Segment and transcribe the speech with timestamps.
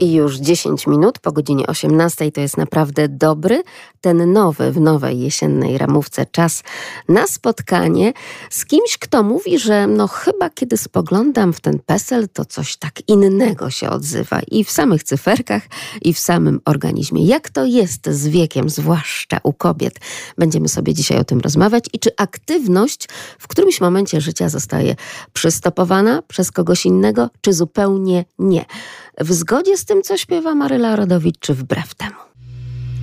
[0.00, 3.62] I już 10 minut po godzinie 18 to jest naprawdę dobry,
[4.00, 6.62] ten nowy w nowej jesiennej ramówce czas
[7.08, 8.12] na spotkanie
[8.50, 13.08] z kimś, kto mówi, że no chyba kiedy spoglądam w ten PESEL, to coś tak
[13.08, 15.62] innego się odzywa i w samych cyferkach,
[16.02, 17.26] i w samym organizmie.
[17.26, 19.94] Jak to jest z wiekiem, zwłaszcza u kobiet?
[20.38, 24.96] Będziemy sobie dzisiaj o tym rozmawiać i czy aktywność w którymś momencie życia zostaje
[25.32, 28.64] przystopowana przez kogoś innego, czy zupełnie nie
[29.20, 32.27] w zgodzie z tym, co śpiewa Maryla Rodowicz, czy wbrew temu.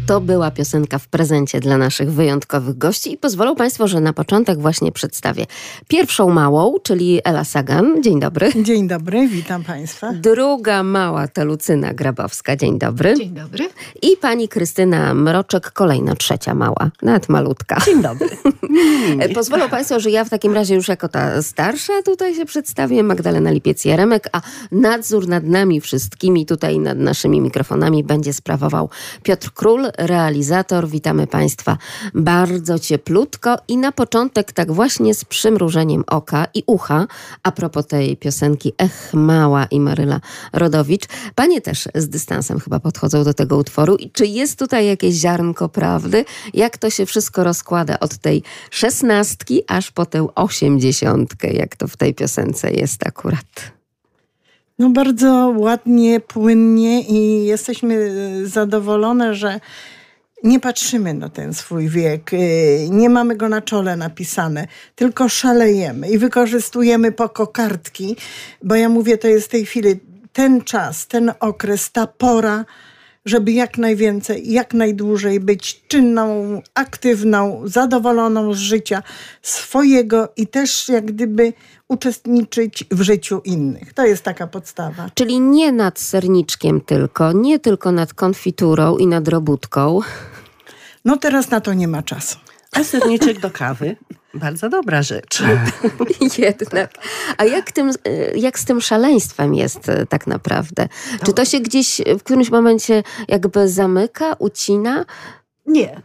[0.08, 4.60] To była piosenka w prezencie dla naszych wyjątkowych gości i pozwolą Państwo, że na początek
[4.60, 5.46] właśnie przedstawię
[5.88, 8.04] pierwszą małą, czyli Ela Sagan.
[8.04, 8.52] Dzień dobry.
[8.64, 10.14] Dzień dobry, witam Państwa.
[10.14, 12.56] Druga mała to Lucyna Grabowska.
[12.56, 13.16] Dzień dobry.
[13.18, 13.70] Dzień dobry.
[14.02, 17.82] I pani Krystyna Mroczek, kolejna trzecia mała, nawet malutka.
[17.86, 18.30] Dzień dobry.
[19.36, 23.52] Pozwolą Państwo, że ja w takim razie już jako ta starsza tutaj się przedstawię, Magdalena
[23.52, 28.90] Lipiec-Jaremek, a nadzór nad nami wszystkimi tutaj, nad naszymi mikrofonami będzie sprawował
[29.24, 30.88] Piotr Król, realizator.
[30.88, 31.78] Witamy Państwa
[32.14, 37.08] bardzo cieplutko i na początek tak właśnie z przymrużeniem oka i ucha,
[37.44, 40.20] a propos tej piosenki Ech Mała i Maryla
[40.54, 41.06] Rodowicz.
[41.36, 43.96] Panie też z dystansem chyba podchodzą do tego utworu.
[43.96, 46.26] I czy jest tutaj jakieś ziarnko prawdy?
[46.54, 51.98] Jak to się wszystko rozkłada od tej szesnastki aż po tę osiemdziesiątkę, jak to w
[51.98, 53.75] tej piosence jest akurat?
[54.80, 58.12] No bardzo ładnie, płynnie i jesteśmy
[58.48, 59.60] zadowolone, że
[60.44, 66.10] nie patrzymy na ten swój wiek, y, nie mamy go na czole napisane, tylko szalejemy
[66.10, 68.16] i wykorzystujemy po kokardki,
[68.64, 70.00] bo ja mówię, to jest w tej chwili
[70.34, 72.66] ten czas, ten okres, ta pora,
[73.26, 79.04] żeby jak najwięcej, jak najdłużej być czynną, aktywną, zadowoloną z życia
[79.42, 81.54] swojego i też jak gdyby
[81.88, 83.94] uczestniczyć w życiu innych.
[83.94, 85.10] To jest taka podstawa.
[85.14, 90.00] Czyli nie nad serniczkiem tylko, nie tylko nad konfiturą i nad robótką.
[91.06, 92.38] No teraz na to nie ma czasu.
[92.76, 93.96] A serniczek do kawy?
[94.34, 95.44] Bardzo dobra rzecz.
[96.38, 96.92] Jednak.
[97.38, 97.92] A jak, tym,
[98.36, 100.88] jak z tym szaleństwem jest e, tak naprawdę?
[101.26, 105.06] Czy to się gdzieś w którymś momencie jakby zamyka, ucina?
[105.66, 106.02] Nie.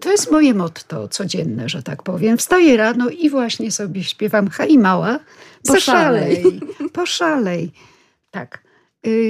[0.00, 2.38] To jest moje motto codzienne, że tak powiem.
[2.38, 5.18] Wstaję rano i właśnie sobie śpiewam hej mała,
[5.66, 6.60] poszalej,
[6.92, 7.72] poszalej.
[8.30, 8.62] Tak.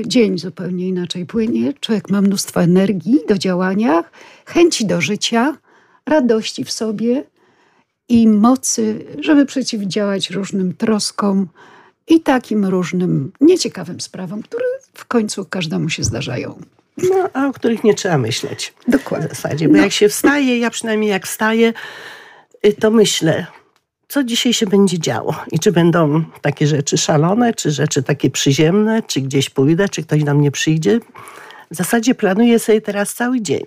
[0.07, 1.73] Dzień zupełnie inaczej płynie.
[1.81, 4.05] Człowiek ma mnóstwo energii do działania,
[4.47, 5.57] chęci do życia,
[6.07, 7.25] radości w sobie
[8.09, 11.49] i mocy, żeby przeciwdziałać różnym troskom
[12.09, 14.65] i takim różnym nieciekawym sprawom, które
[14.95, 16.59] w końcu każdemu się zdarzają.
[16.97, 18.75] No, a o których nie trzeba myśleć.
[18.89, 19.29] Dokładnie.
[19.29, 19.83] W zasadzie, bo no.
[19.83, 21.73] jak się wstaje, ja przynajmniej jak wstaję,
[22.67, 23.47] y, to myślę,
[24.09, 29.03] co dzisiaj się będzie działo i czy będą takie rzeczy szalone, czy rzeczy takie przyziemne,
[29.03, 31.01] czy gdzieś pójdę, czy ktoś do mnie przyjdzie.
[31.71, 33.65] W zasadzie planuję sobie teraz cały dzień.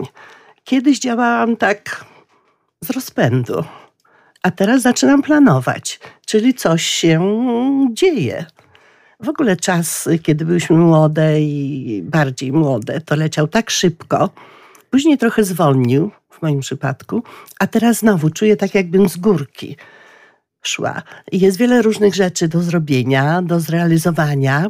[0.63, 2.05] Kiedyś działałam tak
[2.83, 3.63] z rozpędu,
[4.43, 7.21] a teraz zaczynam planować, czyli coś się
[7.93, 8.45] dzieje.
[9.19, 14.29] W ogóle czas, kiedy byliśmy młode i bardziej młode, to leciał tak szybko.
[14.89, 17.23] Później trochę zwolnił w moim przypadku,
[17.59, 19.77] a teraz znowu czuję tak, jakbym z górki
[20.61, 21.01] szła.
[21.31, 24.67] Jest wiele różnych rzeczy do zrobienia, do zrealizowania,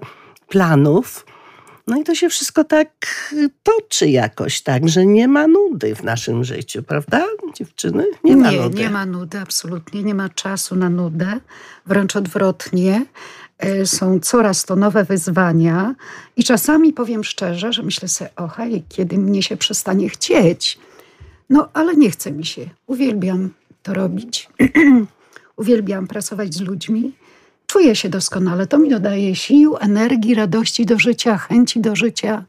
[0.48, 1.26] planów.
[1.88, 2.90] No i to się wszystko tak
[3.64, 8.06] toczy jakoś, tak, że nie ma nudy w naszym życiu, prawda, dziewczyny?
[8.24, 8.78] Nie ma nie, nudy.
[8.78, 10.04] Nie ma nudy, absolutnie.
[10.04, 11.40] Nie ma czasu na nudę.
[11.86, 13.06] Wręcz odwrotnie.
[13.58, 15.96] E, są coraz to nowe wyzwania
[16.38, 20.80] i czasami powiem szczerze, że myślę sobie, o hej, kiedy mnie się przestanie chcieć.
[21.50, 22.70] No, ale nie chce mi się.
[22.88, 23.50] Uwielbiam
[23.84, 24.50] to robić.
[25.58, 27.14] Uwielbiam pracować z ludźmi.
[27.76, 28.68] Czuję się doskonale.
[28.68, 32.44] To mi dodaje sił, energii, radości do życia, chęci do życia.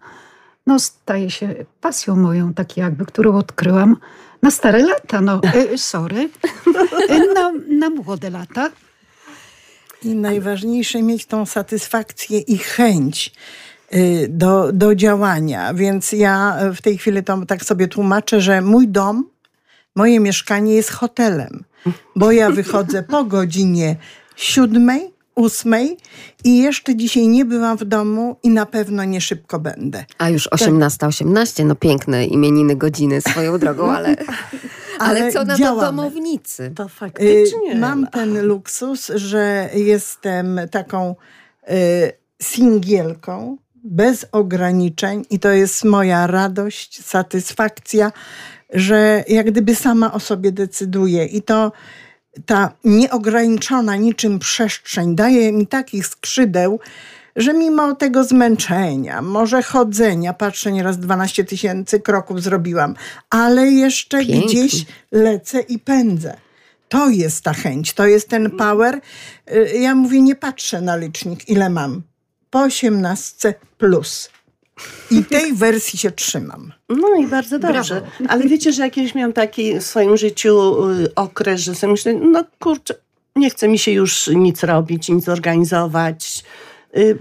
[0.67, 3.97] No, staje się pasją moją, tak jakby, którą odkryłam
[4.43, 5.21] na stare lata.
[5.21, 5.41] No,
[5.73, 6.29] y, sorry.
[7.35, 8.71] na, na młode lata.
[10.03, 13.33] I najważniejsze mieć tą satysfakcję i chęć
[13.95, 15.75] y, do, do działania.
[15.75, 19.25] Więc ja w tej chwili to tak sobie tłumaczę, że mój dom,
[19.95, 21.65] moje mieszkanie jest hotelem,
[22.17, 23.97] bo ja wychodzę po godzinie
[24.37, 25.97] siódmej, ósmej
[26.45, 30.05] i jeszcze dzisiaj nie byłam w domu i na pewno nie szybko będę.
[30.19, 34.17] A już 18.18, 18, no piękne imieniny godziny swoją drogą, ale...
[34.99, 36.73] Ale, ale co na to domownicy?
[36.75, 37.73] To faktycznie.
[37.73, 41.15] Y, mam ten luksus, że jestem taką
[41.71, 42.13] y,
[42.43, 48.13] singielką, bez ograniczeń i to jest moja radość, satysfakcja,
[48.73, 51.73] że jak gdyby sama o sobie decyduję i to
[52.47, 56.81] ta nieograniczona niczym przestrzeń daje mi takich skrzydeł,
[57.37, 62.95] że mimo tego zmęczenia, może chodzenia, patrzę, nieraz 12 tysięcy kroków zrobiłam,
[63.31, 64.41] ale jeszcze Pięknie.
[64.47, 66.37] gdzieś lecę i pędzę.
[66.89, 69.01] To jest ta chęć, to jest ten power.
[69.53, 72.03] Y, Ja mówię, nie patrzę na licznik, ile mam.
[72.51, 74.31] Po 18 plus.
[75.11, 76.73] I tej wersji się trzymam.
[76.89, 78.01] No i bardzo dobrze.
[78.01, 78.33] Brawo.
[78.33, 82.45] Ale wiecie, że jakieś miałam taki w swoim życiu y, okres, że sobie myślę, no
[82.59, 82.95] kurczę,
[83.37, 86.45] nie chce mi się już nic robić, nic organizować.
[86.97, 87.19] Y,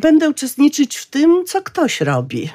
[0.00, 2.50] Będę uczestniczyć w tym, co ktoś robi.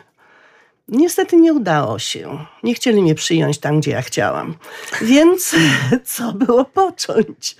[0.87, 2.45] Niestety nie udało się.
[2.63, 4.55] Nie chcieli mnie przyjąć tam, gdzie ja chciałam.
[5.01, 5.55] Więc
[6.05, 7.55] co było począć?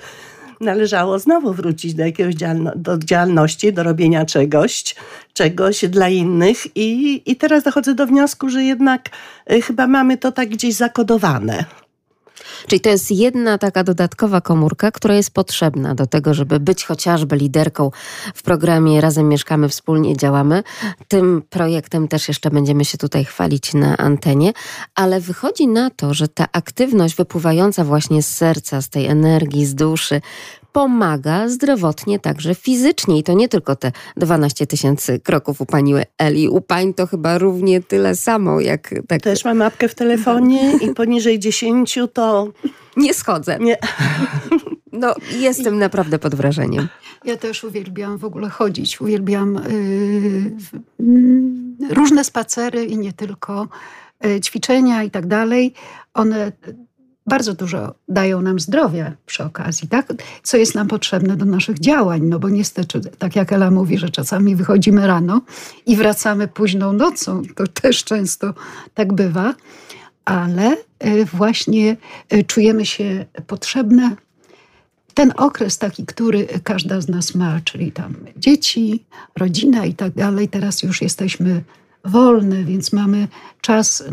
[0.62, 4.96] Należało znowu wrócić do działalno- do działalności, do robienia czegoś,
[5.34, 6.78] czegoś dla innych.
[6.78, 9.10] I, I teraz dochodzę do wniosku, że jednak
[9.52, 11.66] y, chyba mamy to tak gdzieś zakodowane.
[12.68, 17.36] Czyli to jest jedna taka dodatkowa komórka, która jest potrzebna do tego, żeby być chociażby
[17.36, 17.92] liderką
[18.36, 20.64] w programie Razem Mieszkamy, Wspólnie Działamy.
[21.08, 24.54] Tym projektem też jeszcze będziemy się tutaj chwalić na antenie,
[24.96, 29.76] ale wychodzi na to, że ta aktywność wypływająca właśnie z serca, z tej energii, z
[29.76, 30.22] duszy,
[30.72, 33.20] pomaga zdrowotnie także fizycznie.
[33.20, 36.50] I to nie tylko te 12 tysięcy kroków u pani Eli.
[36.50, 40.94] U pań to chyba równie tyle samo, jak tak Też mam apkę w telefonie i
[40.94, 42.48] poniżej 10 to
[42.98, 43.58] nie schodzę.
[43.60, 43.78] nie.
[44.92, 46.88] No, jestem naprawdę pod wrażeniem.
[47.26, 49.02] Ja też uwielbiam w ogóle chodzić.
[49.02, 50.52] Uwielbiam y,
[51.00, 53.68] mm, różne spacery i nie tylko
[54.26, 55.74] y, ćwiczenia i tak dalej.
[56.14, 56.52] One
[57.28, 60.14] bardzo dużo dają nam zdrowia przy okazji, tak?
[60.44, 64.10] Co jest nam potrzebne do naszych działań, no bo niestety, tak jak Ela mówi, że
[64.10, 65.42] czasami wychodzimy rano
[65.86, 67.42] i wracamy późną nocą.
[67.56, 68.54] To też często
[68.94, 69.56] tak bywa.
[70.26, 71.98] Ale y, właśnie
[72.34, 74.16] y, czujemy się potrzebne
[75.14, 79.06] ten okres taki, który każda z nas ma, czyli tam dzieci,
[79.38, 81.64] rodzina i tak dalej, teraz już jesteśmy
[82.06, 83.28] wolne, więc mamy
[83.62, 84.04] czas,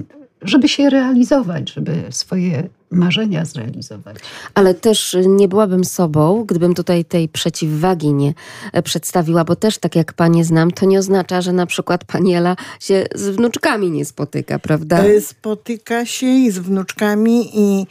[0.42, 4.16] żeby się realizować, żeby swoje marzenia zrealizować.
[4.54, 8.34] Ale też nie byłabym sobą, gdybym tutaj tej przeciwwagi nie
[8.72, 12.34] e, przedstawiła, bo też tak jak panie znam, to nie oznacza, że na przykład pani
[12.34, 14.98] Ela się z wnuczkami nie spotyka, prawda?
[14.98, 17.86] E, Spotyka się i z wnuczkami i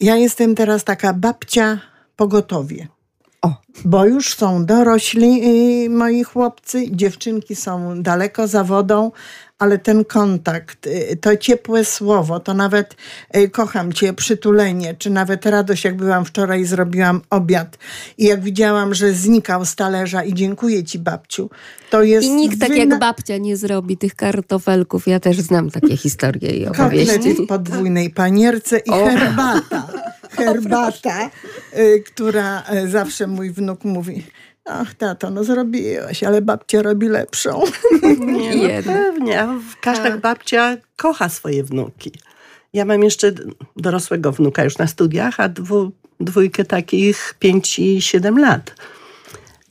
[0.00, 1.80] ja jestem teraz taka babcia
[2.16, 2.88] pogotowie.
[3.42, 3.54] O.
[3.84, 5.40] Bo już są dorośli
[5.86, 9.12] y, moi chłopcy, dziewczynki są daleko za wodą,
[9.64, 12.96] ale ten kontakt, y, to ciepłe słowo, to nawet
[13.36, 17.78] y, kocham cię, przytulenie, czy nawet radość, jak byłam wczoraj i zrobiłam obiad
[18.18, 21.50] i jak widziałam, że znikał z talerza i dziękuję ci babciu,
[21.90, 25.06] to jest I nikt tak jak babcia nie zrobi tych kartofelków.
[25.06, 27.18] Ja też znam takie historie i opowieści.
[27.18, 29.06] Kotlet w podwójnej panierce i O.
[29.06, 29.86] herbata.
[30.36, 31.30] Herbata,
[31.78, 34.24] y, która zawsze mój wnuk mówi,
[34.64, 37.64] ach tato, no zrobiłaś, ale babcia robi lepszą.
[38.20, 39.48] Nie, no pewnie.
[39.80, 40.20] Każda Tak.
[40.20, 42.12] babcia kocha swoje wnuki.
[42.72, 43.32] Ja mam jeszcze
[43.76, 48.74] dorosłego wnuka już na studiach, a dwu, dwójkę takich 5 i 7 lat.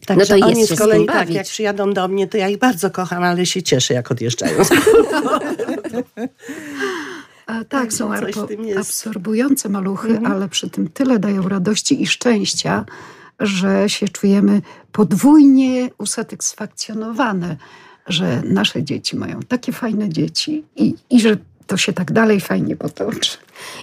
[0.05, 2.57] Także No to jest oni z kolei tak, jak przyjadą do mnie, to ja ich
[2.57, 4.63] bardzo kocham, ale się cieszę, jak odjeżdżają.
[7.45, 8.11] A tak, są
[8.77, 12.85] absorbujące maluchy, ale przy tym tyle dają radości i szczęścia,
[13.43, 17.57] że się czujemy podwójnie usatysfakcjonowane,
[18.07, 22.75] że nasze dzieci mają takie fajne dzieci i, i że to się tak dalej fajnie
[22.75, 23.37] potoczy.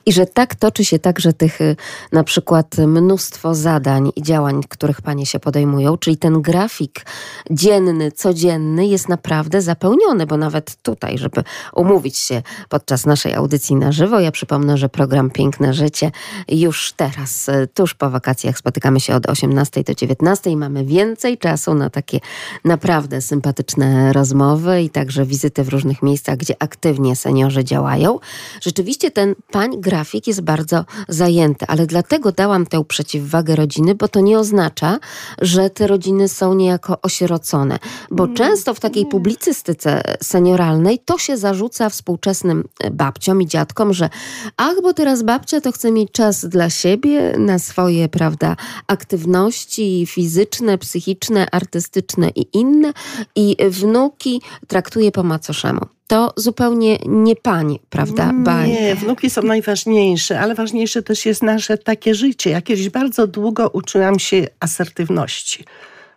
[0.06, 1.76] I że tak toczy się także tych y,
[2.12, 7.06] na przykład mnóstwo zadań i działań, których panie się podejmują, czyli ten grafik
[7.50, 11.44] dzienny, codzienny jest naprawdę zapełniony, bo nawet tutaj, żeby
[11.74, 16.10] umówić się podczas naszej audycji na żywo, ja przypomnę, że program Piękne Życie
[16.48, 20.56] już teraz, y, tuż po wakacjach spotykamy się od 18 do 19.
[20.56, 22.20] Mamy więcej czasu na takie
[22.64, 28.18] naprawdę sympatyczne rozmowy i także wizyty w różnych miejscach, gdzie aktywnie seniorzy działają.
[28.60, 29.34] Rzeczywiście ten
[29.70, 34.98] pań grafik jest bardzo zajęty, ale dlatego dałam tę przeciwwagę rodziny, bo to nie oznacza,
[35.42, 37.78] że te rodziny są niejako osierocone,
[38.10, 44.08] bo często w takiej publicystyce senioralnej to się zarzuca współczesnym babciom i dziadkom, że
[44.56, 50.78] ach, bo teraz babcia to chce mieć czas dla siebie, na swoje, prawda, aktywności fizyczne,
[50.78, 52.92] psychiczne, artystyczne i inne
[53.36, 55.99] i wnuki traktuje po macoszemu.
[56.10, 58.30] To zupełnie nie pani, prawda?
[58.34, 58.68] Baj.
[58.68, 62.50] Nie, wnuki są najważniejsze, ale ważniejsze też jest nasze takie życie.
[62.50, 65.64] Ja kiedyś bardzo długo uczyłam się asertywności,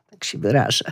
[0.09, 0.85] tak się wyrażę.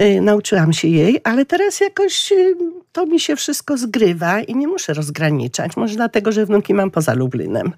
[0.00, 2.56] Y, Nauczyłam się jej, ale teraz jakoś y,
[2.92, 5.76] to mi się wszystko zgrywa i nie muszę rozgraniczać.
[5.76, 7.72] Może dlatego, że wnuki mam poza Lublinem.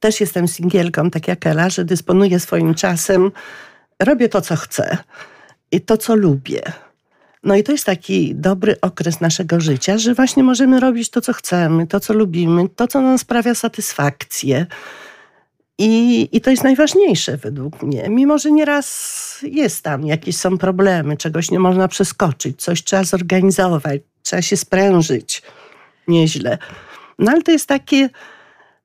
[0.00, 3.30] Też jestem singielką, tak jak Ela, że dysponuję swoim czasem,
[4.02, 4.98] robię to, co chcę
[5.72, 6.62] i to, co lubię.
[7.42, 11.32] No i to jest taki dobry okres naszego życia, że właśnie możemy robić to, co
[11.32, 14.66] chcemy, to, co lubimy, to, co nam sprawia satysfakcję.
[15.78, 18.06] I, I to jest najważniejsze według mnie.
[18.08, 24.00] Mimo, że nieraz jest tam, jakieś są problemy, czegoś nie można przeskoczyć, coś trzeba zorganizować,
[24.22, 25.42] trzeba się sprężyć
[26.08, 26.58] nieźle.
[27.18, 28.10] No ale to jest takie,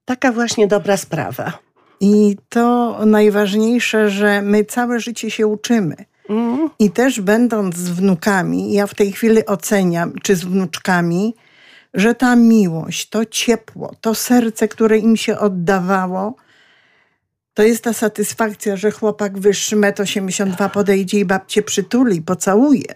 [0.05, 1.59] taka właśnie dobra sprawa.
[1.99, 5.95] I to najważniejsze, że my całe życie się uczymy.
[6.31, 6.69] Mm.
[6.79, 11.35] I też będąc z wnukami, ja w tej chwili oceniam, czy z wnuczkami,
[11.93, 16.35] że ta miłość, to ciepło, to serce, które im się oddawało,
[17.53, 22.95] to jest ta satysfakcja, że chłopak wyższy 1,82 m podejdzie i babcię przytuli, pocałuje.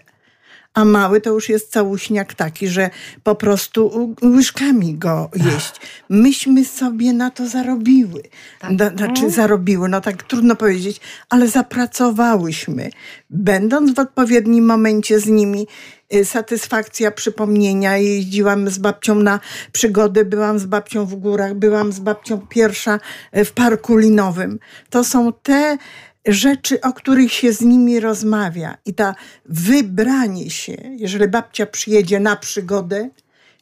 [0.76, 2.90] A mały to już jest całuśniak taki, że
[3.22, 5.80] po prostu łyżkami go jeść.
[6.08, 8.22] Myśmy sobie na to zarobiły.
[8.58, 8.76] Tak.
[8.76, 12.90] Da, znaczy zarobiły, no tak trudno powiedzieć, ale zapracowałyśmy.
[13.30, 15.66] Będąc w odpowiednim momencie z nimi,
[16.14, 17.96] y, satysfakcja przypomnienia.
[17.96, 19.40] Jeździłam z babcią na
[19.72, 23.00] przygody, byłam z babcią w górach, byłam z babcią pierwsza
[23.36, 24.58] y, w parku linowym.
[24.90, 25.78] To są te
[26.26, 28.76] rzeczy, o których się z nimi rozmawia.
[28.86, 29.14] I ta
[29.46, 33.10] wybranie się, jeżeli babcia przyjedzie na przygodę,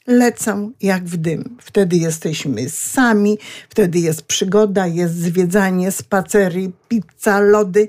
[0.07, 1.57] lecą jak w dym.
[1.61, 7.89] Wtedy jesteśmy sami, wtedy jest przygoda, jest zwiedzanie, spacery, pizza, lody.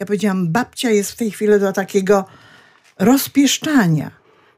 [0.00, 2.24] Ja powiedziałam, babcia jest w tej chwili do takiego
[2.98, 4.10] rozpieszczania,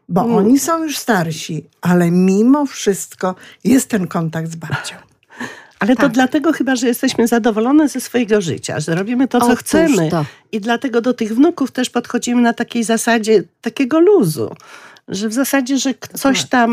[0.09, 0.37] bo Mm.
[0.37, 3.35] oni są już starsi, ale mimo wszystko
[3.65, 4.97] jest ten kontakt z babcią.
[5.81, 6.13] Ale to Tak.
[6.13, 10.11] dlatego chyba, że jesteśmy zadowolone ze swojego życia, że robimy to, co Otóż chcemy.
[10.11, 10.25] to.
[10.53, 14.55] I dlatego do tych wnuków też podchodzimy na takiej zasadzie takiego luzu.
[15.09, 16.71] Że w zasadzie, że coś tam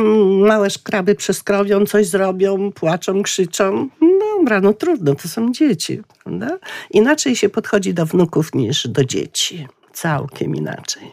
[0.48, 3.90] małe szkraby przeskrobią, coś zrobią, płaczą, krzyczą.
[4.38, 6.58] Dobra, no trudno, to są dzieci, prawda?
[6.92, 9.68] Inaczej się podchodzi do wnuków niż do dzieci.
[9.94, 11.12] Całkiem inaczej.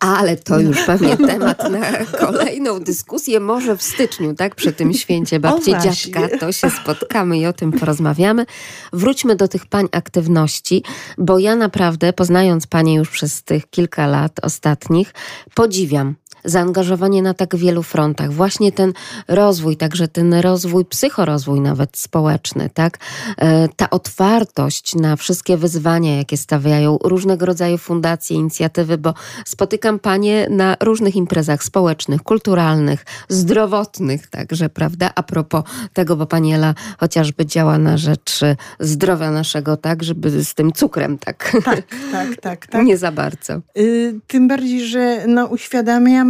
[0.00, 4.54] Ale to już pewnie temat na kolejną dyskusję, może w styczniu, tak?
[4.54, 8.46] Przy tym święcie babci dziadka, to się spotkamy i o tym porozmawiamy.
[8.92, 10.82] Wróćmy do tych pań aktywności,
[11.18, 15.14] bo ja naprawdę, poznając panie już przez tych kilka lat ostatnich,
[15.54, 16.14] podziwiam
[16.44, 18.32] zaangażowanie na tak wielu frontach.
[18.32, 18.92] Właśnie ten
[19.28, 22.98] rozwój, także ten rozwój, psychorozwój nawet społeczny, tak?
[23.38, 30.46] E, Ta otwartość na wszystkie wyzwania, jakie stawiają różnego rodzaju fundacje, inicjatywy, bo spotykam panie
[30.50, 35.10] na różnych imprezach społecznych, kulturalnych, zdrowotnych także, prawda?
[35.14, 38.40] A propos tego, bo pani Ela chociażby działa na rzecz
[38.80, 40.02] zdrowia naszego, tak?
[40.02, 41.52] Żeby z tym cukrem, tak?
[41.64, 41.82] Tak,
[42.12, 42.84] tak, tak, tak.
[42.84, 43.60] Nie za bardzo.
[43.78, 45.48] Y, Tym bardziej, że no,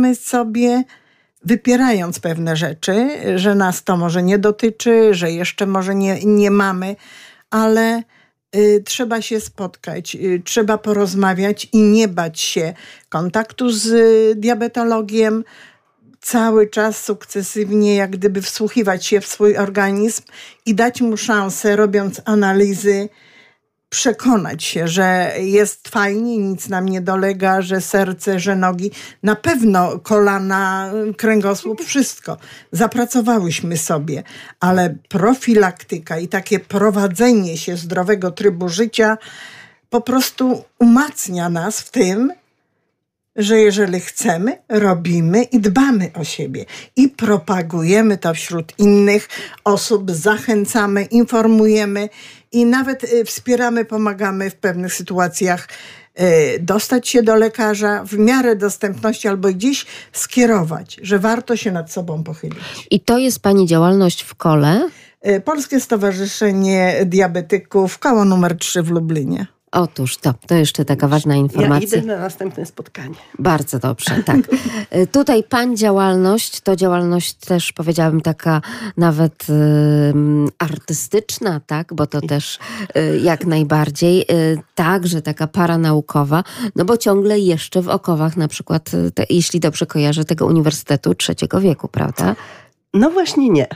[0.02, 0.84] uświadamiamy sobie,
[1.44, 6.96] wypierając pewne rzeczy, że nas to może nie dotyczy, że jeszcze może nie, nie mamy,
[7.50, 8.02] ale
[8.56, 12.74] y, trzeba się spotkać, y, trzeba porozmawiać i nie bać się
[13.08, 15.44] kontaktu z y, diabetologiem.
[16.20, 20.22] Cały czas sukcesywnie, jak gdyby wsłuchiwać się w swój organizm
[20.66, 23.08] i dać mu szansę, robiąc analizy,
[23.92, 28.90] przekonać się, że jest fajnie, nic nam nie dolega, że serce, że nogi,
[29.22, 32.36] na pewno kolana, kręgosłup, wszystko.
[32.72, 34.22] Zapracowałyśmy sobie,
[34.60, 39.18] ale profilaktyka i takie prowadzenie się zdrowego trybu życia
[39.90, 42.32] po prostu umacnia nas w tym,
[43.36, 46.64] że jeżeli chcemy, robimy i dbamy o siebie.
[46.96, 49.28] I propagujemy to wśród innych
[49.64, 52.08] osób, zachęcamy, informujemy
[52.52, 55.68] i nawet y, wspieramy, pomagamy w pewnych sytuacjach
[56.20, 61.92] y, dostać się do lekarza w miarę dostępności albo gdzieś skierować, że warto się nad
[61.92, 62.86] sobą pochylić.
[62.90, 64.88] I to jest pani działalność w kole?
[65.26, 69.46] Y, Polskie Stowarzyszenie Diabetyków, koło numer 3 w Lublinie.
[69.72, 71.98] Otóż to, to jeszcze taka ważna Ja informacja.
[71.98, 73.14] idę na następne spotkanie.
[73.38, 74.38] Bardzo dobrze, tak.
[74.96, 78.60] Y, Tutaj pań działalność to działalność też powiedziałabym taka
[78.96, 79.46] nawet
[80.58, 82.58] artystyczna, tak, bo to też
[82.96, 86.44] y, jak najbardziej, y, także taka paranaukowa,
[86.76, 91.60] no bo ciągle jeszcze w okowach na przykład, te, jeśli dobrze kojarzę, tego Uniwersytetu Trzeciego
[91.60, 92.36] Wieku, prawda?
[92.94, 93.66] No właśnie nie.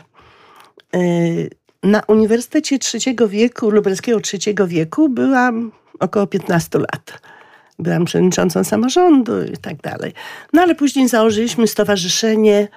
[1.82, 7.20] Na Uniwersytecie Trzeciego Wieku, Lubelskiego Trzeciego Wieku byłam około 15 lat.
[7.78, 10.12] Byłam przewodniczącą samorządu i tak dalej.
[10.52, 12.68] No ale później założyliśmy stowarzyszenie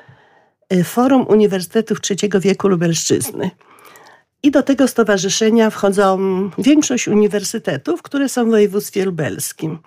[0.74, 3.52] y, Forum Uniwersytetów Trzeciego Wieku Lubelszczyzny.
[4.44, 6.20] I do tego stowarzyszenia wchodzą
[6.58, 9.80] większość uniwersytetów, które są w województwie lubelskim.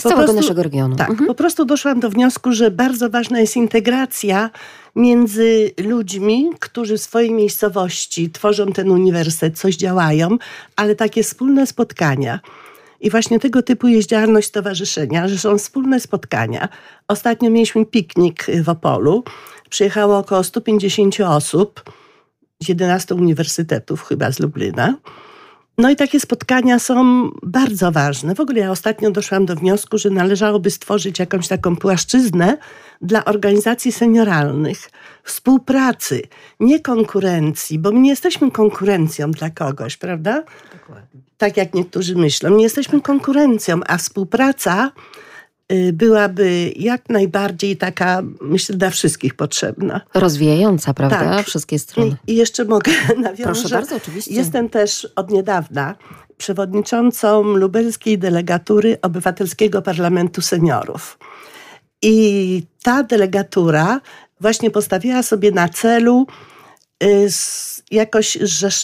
[0.00, 0.96] Z całego prostu- naszego regionu.
[0.96, 1.26] Tak, Mhm.
[1.26, 4.50] po prostu doszłam do wniosku, że bardzo ważna jest integracja
[4.96, 10.28] między ludźmi, którzy w swojej miejscowości tworzą ten uniwersytet, coś działają,
[10.76, 12.40] ale takie wspólne spotkania.
[13.00, 16.68] I właśnie tego typu jest działalność stowarzyszenia, że są wspólne spotkania.
[17.08, 19.24] Ostatnio mieliśmy piknik w Opolu.
[19.70, 21.82] Przyjechało około 150 osób
[22.62, 24.96] z 11 uniwersytetów, chyba z Lublina.
[25.78, 28.34] No i takie spotkania są bardzo ważne.
[28.34, 32.58] W ogóle ja ostatnio doszłam do wniosku, że należałoby stworzyć jakąś taką płaszczyznę
[33.02, 34.90] dla organizacji senioralnych,
[35.24, 36.22] współpracy,
[36.60, 40.42] nie konkurencji, bo my nie jesteśmy konkurencją dla kogoś, prawda?
[40.72, 41.20] Dokładnie.
[41.38, 42.56] Tak jak niektórzy myślą.
[42.56, 44.92] Nie jesteśmy konkurencją, a współpraca
[45.92, 50.00] byłaby jak najbardziej taka, myślę, dla wszystkich potrzebna.
[50.14, 51.18] Rozwijająca, prawda?
[51.18, 51.46] Tak.
[51.46, 52.16] Wszystkie strony.
[52.26, 53.44] I, I, jeszcze mogę nawiązać.
[53.44, 54.34] Proszę bardzo, oczywiście.
[54.34, 55.94] Jestem też od niedawna
[56.36, 61.18] przewodniczącą lubelskiej delegatury Obywatelskiego Parlamentu Seniorów.
[62.02, 64.00] I ta delegatura
[64.40, 66.26] właśnie postawiła sobie na celu
[67.90, 68.38] jakoś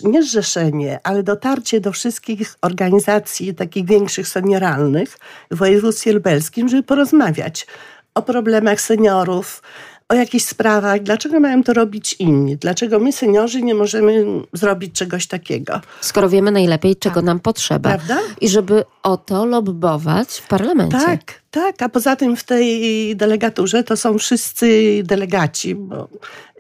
[0.05, 5.19] nie zrzeszenie, ale dotarcie do wszystkich organizacji takich większych senioralnych
[5.51, 7.67] w województwie lubelskim, żeby porozmawiać
[8.15, 9.63] o problemach seniorów,
[10.09, 15.27] o jakichś sprawach, dlaczego mają to robić inni, dlaczego my, seniorzy, nie możemy zrobić czegoś
[15.27, 15.81] takiego.
[16.01, 17.25] Skoro wiemy najlepiej, czego tak.
[17.25, 17.89] nam potrzeba.
[17.89, 18.19] Prawda?
[18.41, 20.99] I żeby o to lobbować w parlamencie.
[20.99, 26.09] Tak, tak, a poza tym w tej delegaturze to są wszyscy delegaci bo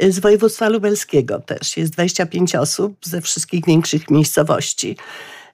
[0.00, 1.76] z województwa lubelskiego też.
[1.76, 4.96] Jest 25 osób ze wszystkich większych miejscowości.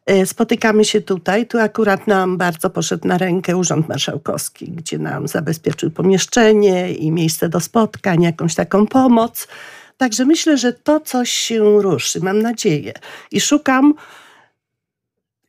[0.07, 1.47] E, spotykamy się tutaj.
[1.47, 7.49] Tu akurat nam bardzo poszedł na rękę Urząd Marszałkowski, gdzie nam zabezpieczył pomieszczenie i miejsce
[7.49, 9.49] do spotkań, jakąś taką pomoc.
[9.97, 12.93] Także myślę, że to coś się ruszy, mam nadzieję.
[13.31, 13.95] I szukam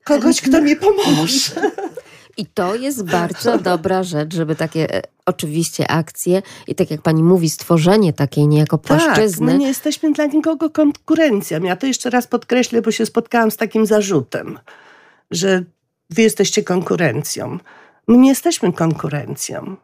[0.03, 1.71] kogoś, kto mi pomoże.
[2.37, 7.23] I to jest bardzo dobra rzecz, żeby takie e, oczywiście akcje i tak jak pani
[7.23, 9.47] mówi, stworzenie takiej niejako płaszczyzny.
[9.47, 11.63] Tak, my nie jesteśmy dla nikogo konkurencją.
[11.63, 14.59] Ja to jeszcze raz podkreślę, bo się spotkałam z takim zarzutem,
[15.31, 15.63] że
[16.09, 17.57] wy jesteście konkurencją.
[18.07, 19.75] My nie jesteśmy konkurencją.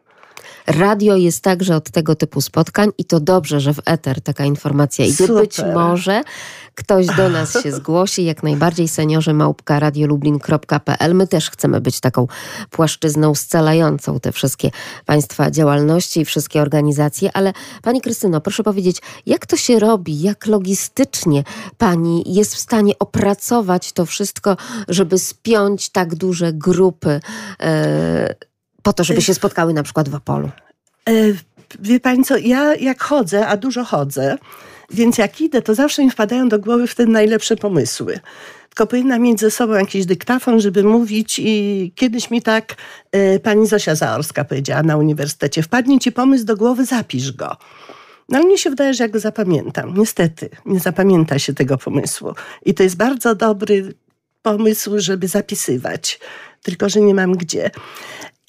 [0.70, 5.04] Radio jest także od tego typu spotkań i to dobrze, że w eter taka informacja
[5.04, 5.26] idzie.
[5.26, 5.42] Super.
[5.42, 6.22] Być może
[6.74, 11.14] ktoś do nas się zgłosi, jak najbardziej seniorzy małpka radiolublin.pl.
[11.14, 12.26] My też chcemy być taką
[12.70, 14.70] płaszczyzną scalającą te wszystkie
[15.06, 17.52] państwa działalności i wszystkie organizacje, ale
[17.82, 21.44] pani Krystyno, proszę powiedzieć, jak to się robi, jak logistycznie
[21.78, 24.56] pani jest w stanie opracować to wszystko,
[24.88, 27.20] żeby spiąć tak duże grupy
[27.60, 28.49] e,
[28.82, 30.50] po to, żeby się spotkały na przykład w Opolu?
[31.08, 31.12] E,
[31.80, 34.38] wie pani co, ja jak chodzę, a dużo chodzę,
[34.90, 38.20] więc jak idę, to zawsze mi wpadają do głowy wtedy najlepsze pomysły.
[38.68, 42.74] Tylko powinna mieć ze sobą jakiś dyktafon, żeby mówić i kiedyś mi tak
[43.12, 47.56] e, pani Zosia Zaorska powiedziała na uniwersytecie, wpadnie ci pomysł do głowy, zapisz go.
[48.28, 49.94] No ale mnie się wydaje, że ja go zapamiętam.
[49.96, 52.34] Niestety, nie zapamięta się tego pomysłu.
[52.64, 53.94] I to jest bardzo dobry
[54.42, 56.20] pomysł, żeby zapisywać.
[56.62, 57.70] Tylko, że nie mam gdzie.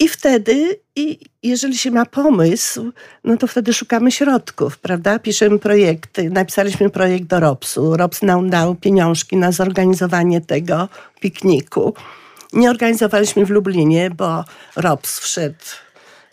[0.02, 2.92] I wtedy, i jeżeli się ma pomysł,
[3.24, 5.18] no to wtedy szukamy środków, prawda?
[5.18, 6.30] Piszemy projekty.
[6.30, 7.96] Napisaliśmy projekt do ROPS-u.
[7.96, 10.88] ROPS nam dał pieniążki na zorganizowanie tego
[11.20, 11.94] pikniku.
[12.52, 14.44] Nie organizowaliśmy w Lublinie, bo
[14.76, 15.64] ROPS wszedł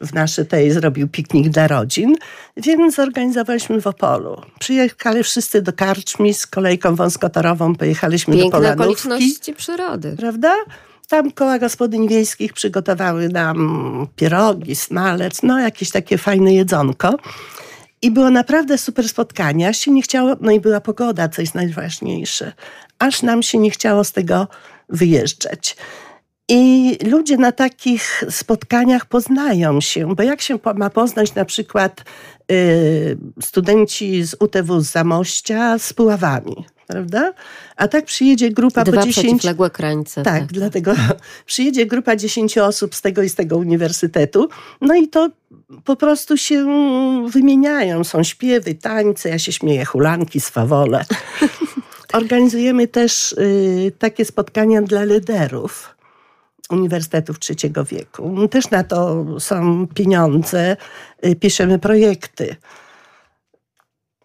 [0.02, 2.16] w nasze tej, zrobił piknik dla rodzin,
[2.58, 4.42] więc zorganizowaliśmy w Opolu.
[4.60, 8.84] Przyjechali wszyscy do Karczmi z kolejką wąskotorową, pojechaliśmy Piękne do Polanówki.
[8.84, 10.16] okoliczności przyrody.
[10.18, 10.56] Prawda?
[11.10, 17.18] Tam koła gospodyń wiejskich przygotowały nam pierogi, smalec, no jakieś takie fajne jedzonko.
[18.02, 19.68] I było naprawdę super spotkanie.
[19.70, 22.54] Aż się nie chciało, no i była pogoda, co jest najważniejsze.
[23.00, 24.48] Aż nam się nie chciało z tego
[24.90, 25.78] wyjeżdżać.
[26.50, 32.04] I ludzie na takich spotkaniach poznają się, bo jak się ma poznać na przykład
[32.52, 37.34] y, studenci z UTW z Zamościa z Puławami, prawda?
[37.76, 39.28] A tak przyjedzie grupa Dwa po 10...
[39.28, 40.24] przeciwległe krańce.
[40.24, 40.94] Tak, tak, dlatego
[41.46, 44.50] przyjedzie grupa 10 osób z tego i z tego uniwersytetu,
[44.82, 45.30] no i to
[45.84, 46.66] po prostu się
[47.28, 48.04] wymieniają.
[48.04, 51.06] Są śpiewy, tańce, ja się śmieję, hulanki, swawole.
[52.14, 55.96] Organizujemy też y, takie spotkania dla liderów
[56.70, 58.48] uniwersytetów trzeciego wieku.
[58.48, 60.78] Też na to są pieniądze,
[61.26, 62.56] y, piszemy projekty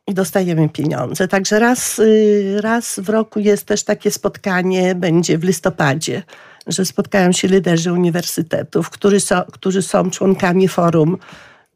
[0.06, 1.28] i dostajemy pieniądze.
[1.28, 6.22] Także raz, y, raz w roku jest też takie spotkanie, będzie w listopadzie,
[6.66, 11.18] że spotkają się liderzy uniwersytetów, którzy są, którzy są członkami forum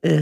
[0.07, 0.21] y,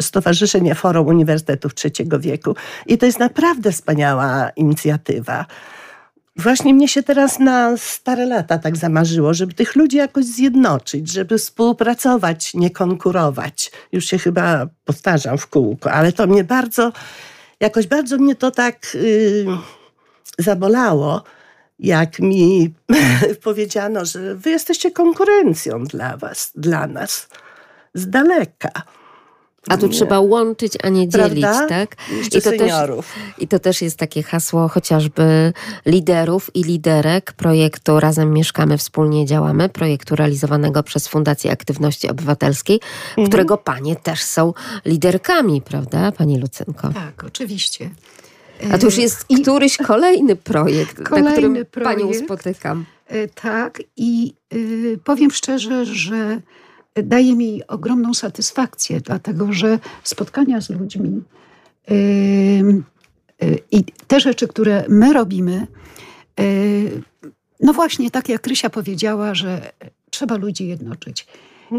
[0.00, 2.54] Stowarzyszenia Forum Uniwersytetów Trzeciego Wieku.
[2.86, 5.46] I to jest naprawdę wspaniała inicjatywa.
[6.36, 11.38] Właśnie mnie się teraz na stare lata tak zamarzyło, żeby tych ludzi jakoś zjednoczyć, żeby
[11.38, 13.70] współpracować, nie konkurować.
[13.92, 16.92] Już się chyba powtarzam w kółko, ale to mnie bardzo
[17.64, 19.46] jakoś bardzo mnie to tak yy,
[20.38, 21.22] zabolało,
[21.78, 22.74] jak mi
[23.44, 27.28] powiedziano, że wy jesteście konkurencją dla was, dla nas,
[27.94, 28.70] z daleka.
[29.68, 29.92] A tu Nie.
[29.92, 31.68] trzeba łączyć, a nie dzielić, Prawda?
[31.68, 31.96] tak?
[32.18, 33.12] Jeszcze I to, też, seniorów.
[33.38, 35.52] I to też jest takie hasło chociażby
[35.86, 43.28] liderów i liderek projektu Razem Mieszkamy, Wspólnie Działamy, projektu realizowanego przez Fundację Aktywności Obywatelskiej, Mhm.
[43.28, 44.52] którego panie też są
[44.84, 46.88] liderkami, prawda, pani Lucynko?
[46.88, 47.90] Tak, oczywiście.
[48.72, 52.24] A to już jest i- któryś kolejny projekt, na Kolejny którym panią projekt.
[52.24, 52.84] spotykam.
[53.08, 56.40] E, Tak, i y, powiem szczerze, że
[57.02, 61.22] daje mi ogromną satysfakcję, dlatego że spotkania z ludźmi
[61.90, 61.94] y,
[63.42, 65.66] y, i te rzeczy, które my robimy,
[66.40, 67.02] y,
[67.60, 69.72] no właśnie tak jak Krysia powiedziała, że
[70.10, 71.26] trzeba ludzi jednoczyć.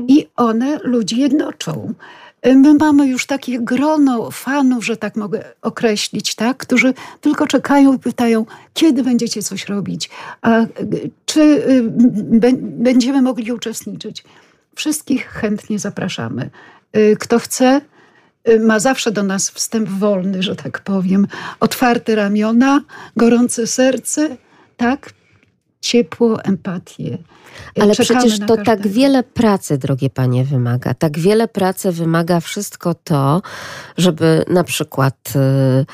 [0.07, 1.93] I one ludzi jednoczą.
[2.47, 6.57] Y, My mamy już takie grono fanów, że tak mogę określić, tak?
[6.57, 10.09] którzy tylko czekają i pytają, kiedy będziecie coś robić,
[10.41, 10.67] a y,
[11.25, 11.83] czy y,
[12.39, 14.23] bę- będziemy mogli uczestniczyć.
[14.75, 16.49] Wszystkich chętnie zapraszamy.
[16.97, 17.81] Y, Kto chce,
[18.49, 21.27] y, ma zawsze do nas wstęp wolny, że tak powiem.
[21.59, 22.81] Otwarte ramiona,
[23.15, 24.37] gorące serce,
[24.77, 25.13] tak?
[25.81, 27.17] Ciepło, empatię.
[27.77, 30.93] Y, Ale Czekamy przecież to tak wiele pracy, drogie panie, wymaga.
[30.93, 33.41] Tak wiele pracy wymaga wszystko to,
[33.97, 35.85] żeby na przykład y,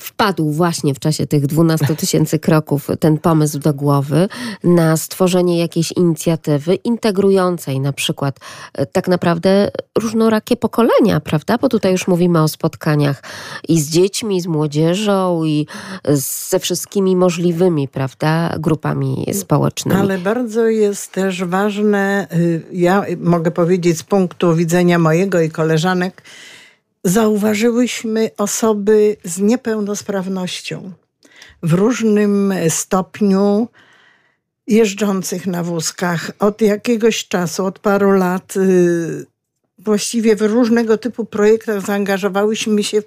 [0.00, 4.28] wpadł właśnie w czasie tych 12 tysięcy kroków ten pomysł do głowy
[4.64, 8.38] na stworzenie jakiejś inicjatywy integrującej na przykład
[8.80, 11.58] y, tak naprawdę różnorakie pokolenia, prawda?
[11.58, 13.22] Bo tutaj już mówimy o spotkaniach
[13.68, 15.66] i z dziećmi, i z młodzieżą, i
[16.48, 20.00] ze wszystkimi możliwymi, prawda, grupami społecznymi.
[20.00, 26.22] Ale bardzo jest też ważne, y, ja mogę powiedzieć z punktu widzenia mojego i koleżanek,
[27.04, 30.92] zauważyłyśmy osoby z niepełnosprawnością
[31.62, 33.68] w różnym stopniu
[34.66, 38.56] jeżdżących na wózkach od jakiegoś czasu, od paru lat.
[38.56, 39.26] y,
[39.78, 43.02] Właściwie w różnego typu projektach zaangażowałyśmy się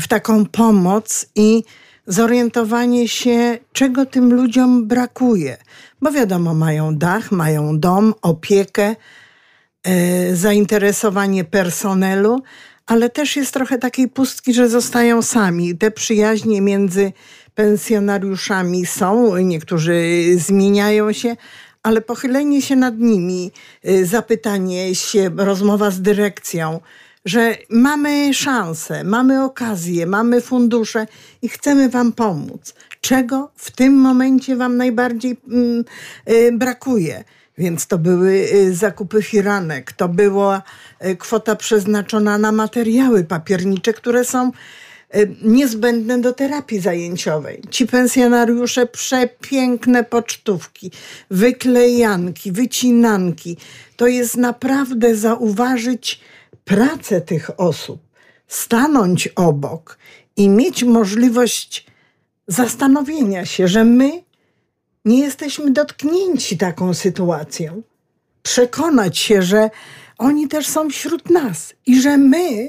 [0.00, 1.64] w, taką pomoc i
[2.06, 5.56] zorientowanie się, czego tym ludziom brakuje.
[6.02, 8.96] Bo wiadomo, mają dach, mają dom, opiekę,
[9.82, 12.42] e, zainteresowanie personelu,
[12.88, 15.78] ale też jest trochę takiej pustki, że zostają sami.
[15.78, 17.12] Te przyjaźnie między
[17.54, 21.36] pensjonariuszami są, niektórzy zmieniają się,
[21.82, 23.50] ale pochylenie się nad nimi,
[23.88, 26.80] y, zapytanie się, rozmowa z dyrekcją,
[27.24, 31.06] że mamy szansę, mamy okazję, mamy fundusze
[31.42, 32.74] i chcemy Wam pomóc.
[33.00, 35.84] Czego w tym momencie Wam najbardziej mm,
[36.30, 37.24] y, brakuje?
[37.58, 40.62] Więc to były y, zakupy firanek, to była
[41.06, 44.52] y, kwota przeznaczona na materiały papiernicze, które są
[45.16, 47.62] y, niezbędne do terapii zajęciowej.
[47.70, 50.90] Ci pensjonariusze przepiękne pocztówki,
[51.30, 53.56] wyklejanki, wycinanki.
[53.96, 56.20] To jest naprawdę zauważyć
[56.64, 58.00] pracę tych osób,
[58.48, 59.98] stanąć obok
[60.36, 61.86] i mieć możliwość
[62.46, 64.27] zastanowienia się, że my
[65.04, 67.82] nie jesteśmy dotknięci taką sytuacją.
[68.42, 69.70] Przekonać się, że
[70.18, 72.68] oni też są wśród nas i że my,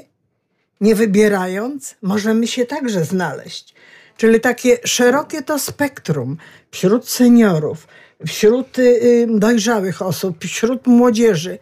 [0.80, 3.74] nie wybierając, możemy się także znaleźć.
[4.16, 6.36] Czyli takie szerokie to spektrum
[6.70, 7.88] wśród seniorów,
[8.26, 11.58] wśród y, y, dojrzałych osób, wśród młodzieży,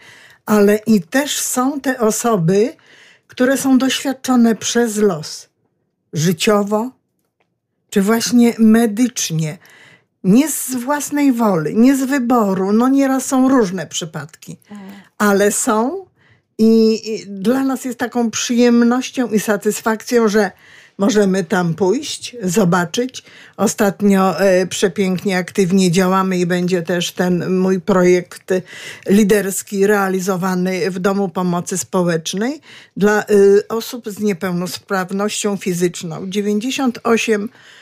[0.46, 2.76] ale i też są te osoby,
[3.26, 5.48] które są doświadczone przez los
[6.12, 6.90] życiowo,
[7.90, 9.58] czy właśnie medycznie,
[10.24, 12.72] nie z własnej woli, nie z wyboru.
[12.72, 14.56] No nieraz są różne przypadki,
[15.18, 16.06] ale są
[16.58, 20.50] i, i dla nas jest taką przyjemnością i satysfakcją, że
[20.98, 23.24] możemy tam pójść, zobaczyć.
[23.56, 28.52] Ostatnio e, przepięknie, aktywnie działamy i będzie też ten mój projekt
[29.08, 32.60] liderski realizowany w Domu Pomocy Społecznej
[32.96, 33.24] dla e,
[33.68, 36.30] osób z niepełnosprawnością fizyczną.
[36.30, 37.77] 98 procent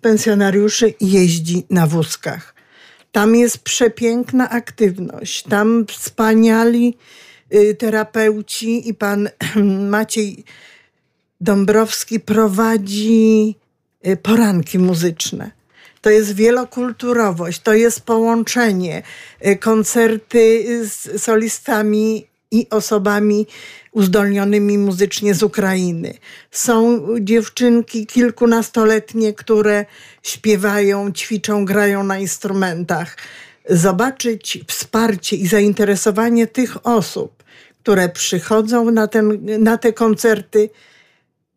[0.00, 2.54] pensjonariuszy jeździ na wózkach.
[3.12, 5.42] Tam jest przepiękna aktywność.
[5.42, 6.96] Tam wspaniali
[7.54, 9.28] y, terapeuci i pan
[9.90, 10.44] Maciej
[11.40, 13.56] Dąbrowski prowadzi
[14.06, 15.50] y, poranki muzyczne.
[16.00, 19.02] To jest wielokulturowość, to jest połączenie,
[19.46, 23.46] y, koncerty z solistami i osobami
[23.96, 26.14] uzdolnionymi muzycznie z Ukrainy.
[26.50, 29.84] Są dziewczynki kilkunastoletnie, które
[30.22, 33.16] śpiewają, ćwiczą, grają na instrumentach.
[33.68, 37.44] Zobaczyć wsparcie i zainteresowanie tych osób,
[37.82, 40.70] które przychodzą na, ten, na te koncerty,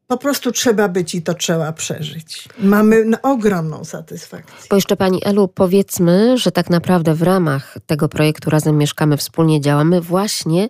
[0.10, 2.50] po prostu trzeba być i to trzeba przeżyć.
[2.60, 4.68] Mamy ogromną satysfakcję.
[4.70, 9.62] Bo jeszcze Pani Elu, powiedzmy, że tak naprawdę w ramach tego projektu Razem Mieszkamy, Wspólnie
[9.62, 10.70] Działamy, właśnie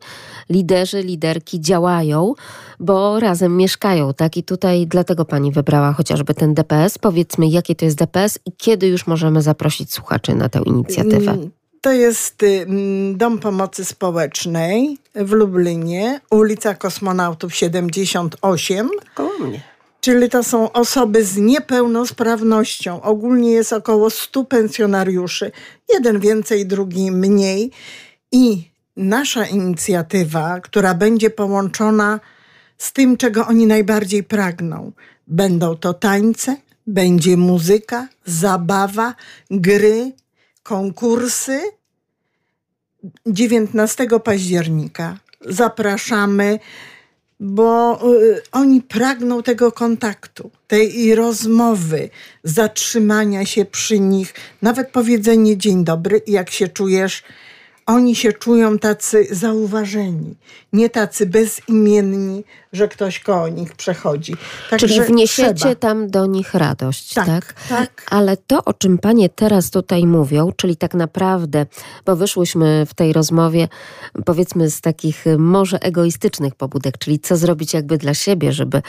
[0.49, 2.34] liderzy, liderki działają,
[2.80, 4.38] bo razem mieszkają, tak?
[4.38, 6.97] I tutaj dlatego Pani wybrała chociażby ten DPS.
[6.97, 11.38] Powiedzmy, jakie to jest DPS i kiedy już możemy zaprosić słuchaczy na tę inicjatywę?
[11.81, 12.65] To jest y,
[13.13, 18.89] Dom Pomocy Społecznej w Lublinie, ulica Kosmonautów 78.
[19.15, 19.61] Koło mnie.
[20.01, 23.01] Czyli to są osoby z niepełnosprawnością.
[23.01, 25.51] Ogólnie jest około 100 pensjonariuszy.
[25.93, 27.71] Jeden więcej, drugi mniej.
[28.31, 32.19] I nasza inicjatywa, która będzie połączona
[32.77, 34.91] z tym, czego oni najbardziej pragną.
[35.27, 36.55] Będą to tańce,
[36.87, 39.15] będzie muzyka, zabawa,
[39.51, 40.11] gry,
[40.69, 41.60] konkursy
[43.25, 45.17] 19 października.
[45.41, 46.60] Zapraszamy,
[47.39, 52.10] bo y, oni pragną tego kontaktu, tej rozmowy,
[52.43, 57.23] zatrzymania się przy nich, nawet powiedzenie dzień dobry, jak się czujesz,
[57.89, 60.36] oni się czują tacy zauważeni,
[60.73, 64.36] nie tacy bezimienni, że ktoś koło nich przechodzi.
[64.69, 65.75] Także Czyli wniesiecie trzeba.
[65.75, 67.54] tam do nich radość, tak, tak?
[67.69, 68.06] tak?
[68.10, 71.65] Ale to, o czym panie teraz tutaj mówią, czyli tak naprawdę,
[72.06, 73.67] bo wyszłyśmy w tej rozmowie,
[74.25, 78.82] powiedzmy z takich może egoistycznych pobudek, czyli co zrobić jakby dla siebie, żeby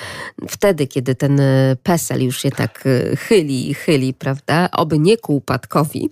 [0.48, 1.40] wtedy, kiedy ten
[1.82, 2.84] PESEL już się tak
[3.18, 6.10] chyli i chyli, prawda, oby nie ku upadkowi,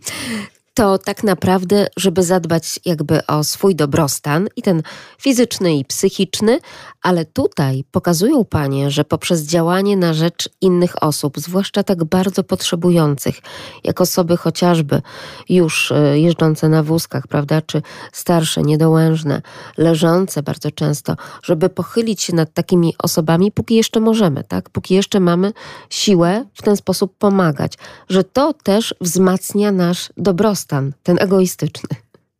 [0.78, 4.82] to tak naprawdę, żeby zadbać jakby o swój dobrostan i ten
[5.18, 6.58] fizyczny i psychiczny,
[7.02, 13.38] ale tutaj pokazują panie, że poprzez działanie na rzecz innych osób, zwłaszcza tak bardzo potrzebujących,
[13.84, 15.02] jak osoby chociażby
[15.48, 19.42] już e, jeżdżące na wózkach, prawda, czy starsze, niedołężne,
[19.76, 24.70] leżące bardzo często, żeby pochylić się nad takimi osobami, póki jeszcze możemy, tak?
[24.70, 25.52] Póki jeszcze mamy
[25.90, 27.72] siłę w ten sposób pomagać,
[28.08, 30.67] że to też wzmacnia nasz dobrostan,
[31.02, 31.88] ten egoistyczny.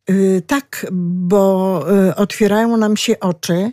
[0.07, 3.71] Yy, tak, bo yy, otwierają nam się oczy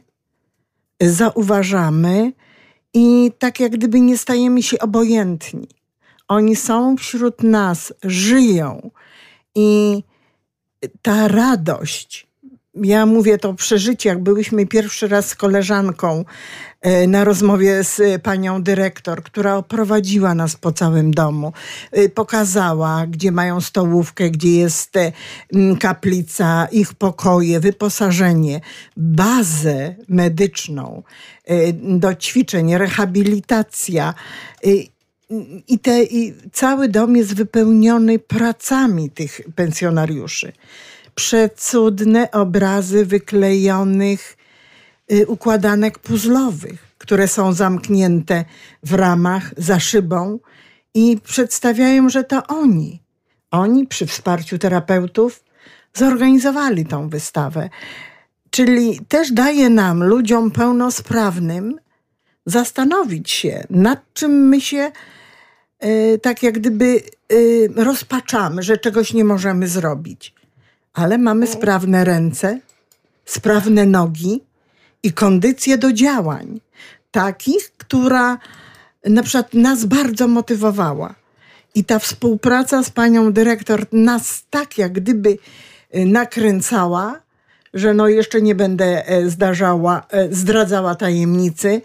[1.01, 2.33] zauważamy
[2.95, 5.69] i tak jak gdyby nie stajemy się obojętni.
[6.29, 8.91] Oni są wśród nas, żyją
[9.55, 10.03] i
[11.03, 12.26] ta radość,
[12.83, 16.25] ja mówię to przeżycie, jak byłyśmy pierwszy raz z koleżanką
[16.81, 21.53] e, na rozmowie z panią dyrektor, która oprowadziła nas po całym domu.
[21.93, 25.13] E, pokazała, gdzie mają stołówkę, gdzie jest e,
[25.81, 28.61] kaplica, ich pokoje, wyposażenie,
[28.97, 31.03] bazę medyczną
[31.83, 34.15] do ćwiczeń, rehabilitacja.
[35.69, 40.53] I, te, I cały dom jest wypełniony pracami tych pensjonariuszy
[41.17, 44.37] przecudne obrazy wyklejonych
[45.13, 48.45] y, układanek puzzlowych, które są zamknięte
[48.83, 50.39] w ramach za szybą
[50.95, 53.03] i przedstawiają, że to oni,
[53.51, 55.45] oni przy wsparciu terapeutów
[55.95, 57.71] zorganizowali tą wystawę.
[58.51, 61.79] Czyli też daje nam, ludziom pełnosprawnym,
[62.47, 64.93] zastanowić się, nad czym my się
[65.85, 67.03] y, tak jak gdyby
[67.33, 70.36] y, rozpaczamy, że czegoś nie możemy zrobić
[70.97, 72.61] ale mamy sprawne ręce,
[73.25, 74.43] sprawne nogi
[75.03, 76.61] i kondycję do działań,
[77.11, 78.39] takich, która
[79.05, 81.15] na przykład nas bardzo motywowała.
[81.75, 85.39] I ta współpraca z panią dyrektor nas tak jak gdyby
[85.91, 87.21] e, nakręcała,
[87.75, 91.83] że no jeszcze nie będę e, zdarzała, e, zdradzała tajemnicy.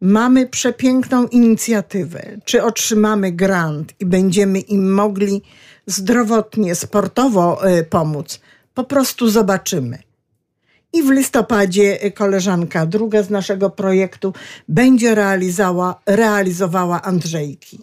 [0.00, 2.22] Mamy przepiękną inicjatywę.
[2.44, 5.42] Czy otrzymamy grant i będziemy im mogli
[5.86, 8.40] zdrowotnie, sportowo e, pomóc.
[8.74, 9.98] Po prostu zobaczymy.
[10.92, 14.32] I w listopadzie e, koleżanka druga z naszego projektu
[14.68, 17.78] będzie realizowała, realizowała Andrzejki.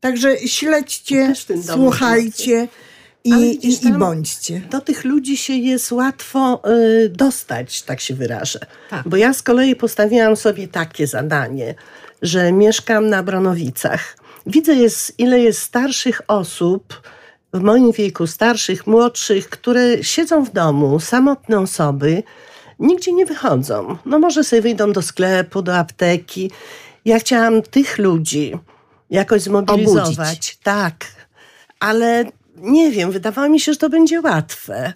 [0.00, 1.32] Także śledźcie,
[1.66, 2.68] słuchajcie
[3.24, 4.62] i, i, i, bądźcie.
[4.70, 6.62] Do tych ludzi się jest łatwo
[7.04, 8.60] y, dostać, tak się wyrażę.
[8.90, 9.08] Tak.
[9.08, 11.74] Bo ja z kolei postawiłam sobie takie zadanie,
[12.22, 17.02] że mieszkam na Bronowicach widzę, jest, ile jest starszych osób
[17.52, 22.22] w moim wieku, starszych, młodszych, które siedzą w domu, samotne osoby,
[22.78, 23.96] nigdzie nie wychodzą.
[24.06, 26.50] No może sobie wyjdą do sklepu, do apteki.
[27.04, 28.52] Ja chciałam tych ludzi
[29.10, 30.18] jakoś zmobilizować.
[30.18, 30.58] Obudzić.
[30.62, 31.04] Tak,
[31.80, 32.24] ale
[32.56, 34.92] nie wiem, wydawało mi się, że to będzie łatwe.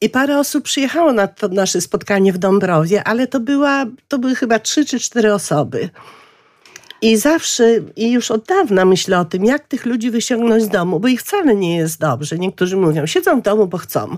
[0.00, 4.34] I parę osób przyjechało na to nasze spotkanie w Dąbrowie, ale to, była, to były
[4.34, 5.90] chyba trzy czy cztery osoby.
[7.02, 7.64] I zawsze,
[7.96, 11.20] i już od dawna myślę o tym, jak tych ludzi wyciągnąć z domu, bo ich
[11.20, 12.38] wcale nie jest dobrze.
[12.38, 14.16] Niektórzy mówią, siedzą w domu, bo chcą.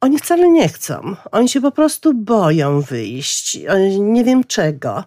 [0.00, 1.16] Oni wcale nie chcą.
[1.32, 3.58] Oni się po prostu boją wyjść.
[3.98, 5.04] Nie wiem czego.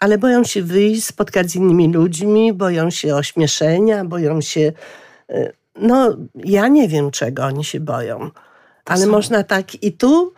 [0.00, 4.72] ale boją się wyjść, spotkać z innymi ludźmi, boją się ośmieszenia, boją się.
[5.30, 8.30] y, No, ja nie wiem, czego oni się boją,
[8.84, 10.32] ale można tak i tu.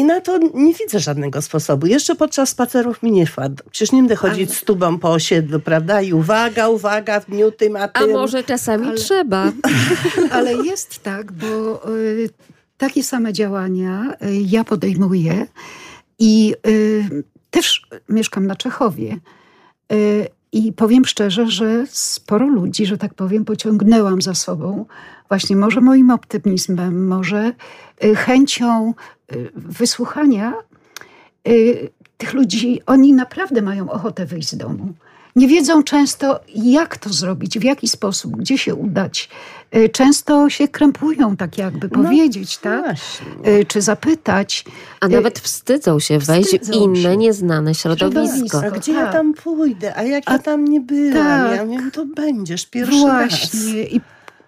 [0.00, 1.86] I na to nie widzę żadnego sposobu.
[1.86, 3.64] Jeszcze podczas spacerów mi nie wpadł.
[3.70, 6.02] Przecież nie będę chodzić z tubą po osiedlu, prawda?
[6.02, 8.12] I uwaga, uwaga, w dniu tym, a A tym.
[8.12, 9.52] może czasami Ale- trzeba.
[10.32, 11.46] Ale jest tak, bo
[11.96, 12.30] y,
[12.78, 15.46] takie same działania y, ja podejmuję
[16.18, 19.16] i y, też mieszkam na Czechowie.
[19.92, 24.86] Y, I powiem szczerze, że sporo ludzi, że tak powiem, pociągnęłam za sobą
[25.28, 27.52] właśnie może moim optymizmem, może
[28.04, 28.94] y, chęcią
[29.54, 30.54] wysłuchania
[31.48, 32.80] y, tych ludzi.
[32.86, 34.88] Oni naprawdę mają ochotę wyjść z domu.
[35.36, 39.28] Nie wiedzą często, jak to zrobić, w jaki sposób, gdzie się udać.
[39.76, 42.84] Y, Często się krępują, tak jakby No, powiedzieć, tak?
[42.84, 43.52] Właśnie.
[43.60, 44.64] Y, Czy zapytać.
[45.00, 47.16] A nawet wstydzą się wejść w inne, się.
[47.16, 48.20] nieznane środowisko.
[48.36, 48.62] Środowisko.
[48.66, 49.12] A gdzie ja tak.
[49.12, 49.94] tam pójdę?
[49.96, 51.14] A jak A- ja tam nie byłam?
[51.14, 51.56] tak.
[51.56, 53.28] Ja mówię, to będziesz pierwszy raz.
[53.30, 53.82] Właśnie.
[53.84, 54.00] I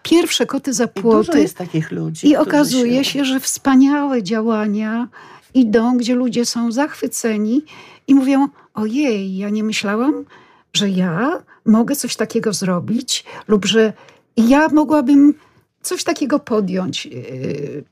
[0.03, 1.41] pierwsze koty za I dużo płoty.
[1.41, 2.29] jest takich ludzi.
[2.29, 5.09] I okazuje się, że wspaniałe działania
[5.55, 7.63] idą, gdzie ludzie są zachwyceni
[8.09, 10.25] i mówią: Ojej, ja nie myślałam,
[10.73, 13.93] że ja mogę coś takiego zrobić, lub że
[14.37, 15.35] ja mogłabym
[15.83, 17.85] coś takiego podjąć, yy,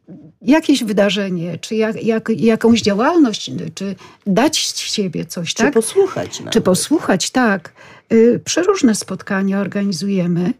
[0.43, 3.95] jakieś wydarzenie, czy jak, jak, jakąś działalność, czy
[4.27, 5.75] dać z siebie coś, Czy tak?
[5.75, 6.53] posłuchać nawet.
[6.53, 7.73] Czy posłuchać, tak.
[8.13, 10.53] Y, Przeróżne spotkania organizujemy,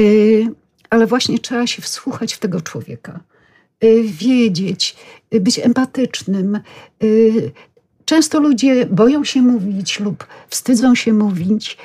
[0.00, 0.46] y,
[0.92, 3.20] ale właśnie trzeba się wsłuchać w tego człowieka.
[3.84, 4.96] Y, Wiedzieć,
[5.34, 6.60] y, być empatycznym.
[7.02, 7.52] Y,
[8.04, 11.78] Często ludzie boją się mówić lub wstydzą się mówić.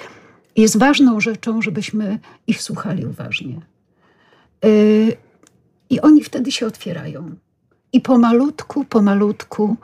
[0.56, 3.62] Jest ważną rzeczą, żebyśmy ich słuchali uważnie.
[5.90, 7.36] I oni wtedy się otwierają.
[7.94, 9.78] I pomalutku, pomalutku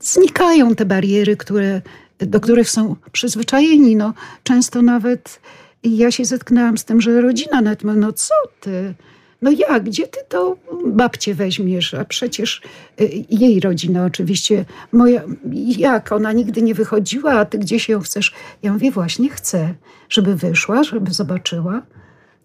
[0.00, 1.82] znikają te bariery, które,
[2.18, 3.96] do których są przyzwyczajeni.
[3.96, 5.40] No, często nawet
[5.84, 8.94] ja się zetknęłam z tym, że rodzina nawet mówi, no co ty?
[9.42, 11.94] No jak, gdzie ty to babcię weźmiesz?
[11.94, 12.62] A przecież
[13.00, 15.22] y, jej rodzina oczywiście, moja,
[15.78, 18.34] jak, ona nigdy nie wychodziła, a ty gdzieś ją chcesz?
[18.62, 19.74] Ja mówię, właśnie chcę,
[20.08, 21.82] żeby wyszła, żeby zobaczyła.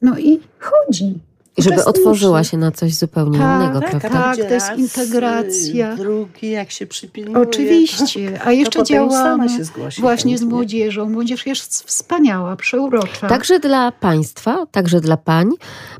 [0.01, 1.19] No i chodzi.
[1.57, 4.09] I żeby otworzyła się na coś zupełnie Tak, innego, Tak, prawda?
[4.09, 5.93] tak, to jest integracja.
[5.93, 7.47] y, Drugi, jak się przypilnuje.
[7.47, 11.09] Oczywiście, a jeszcze działamy się zgłosi właśnie z młodzieżą.
[11.09, 13.27] Młodzież jest wspaniała, przeurocza.
[13.27, 15.49] Także dla państwa, także dla pań,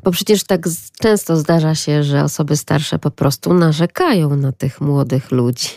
[0.04, 0.68] bo przecież tak
[1.00, 5.68] często zdarza się, że osoby starsze po prostu narzekają na tych młodych ludzi.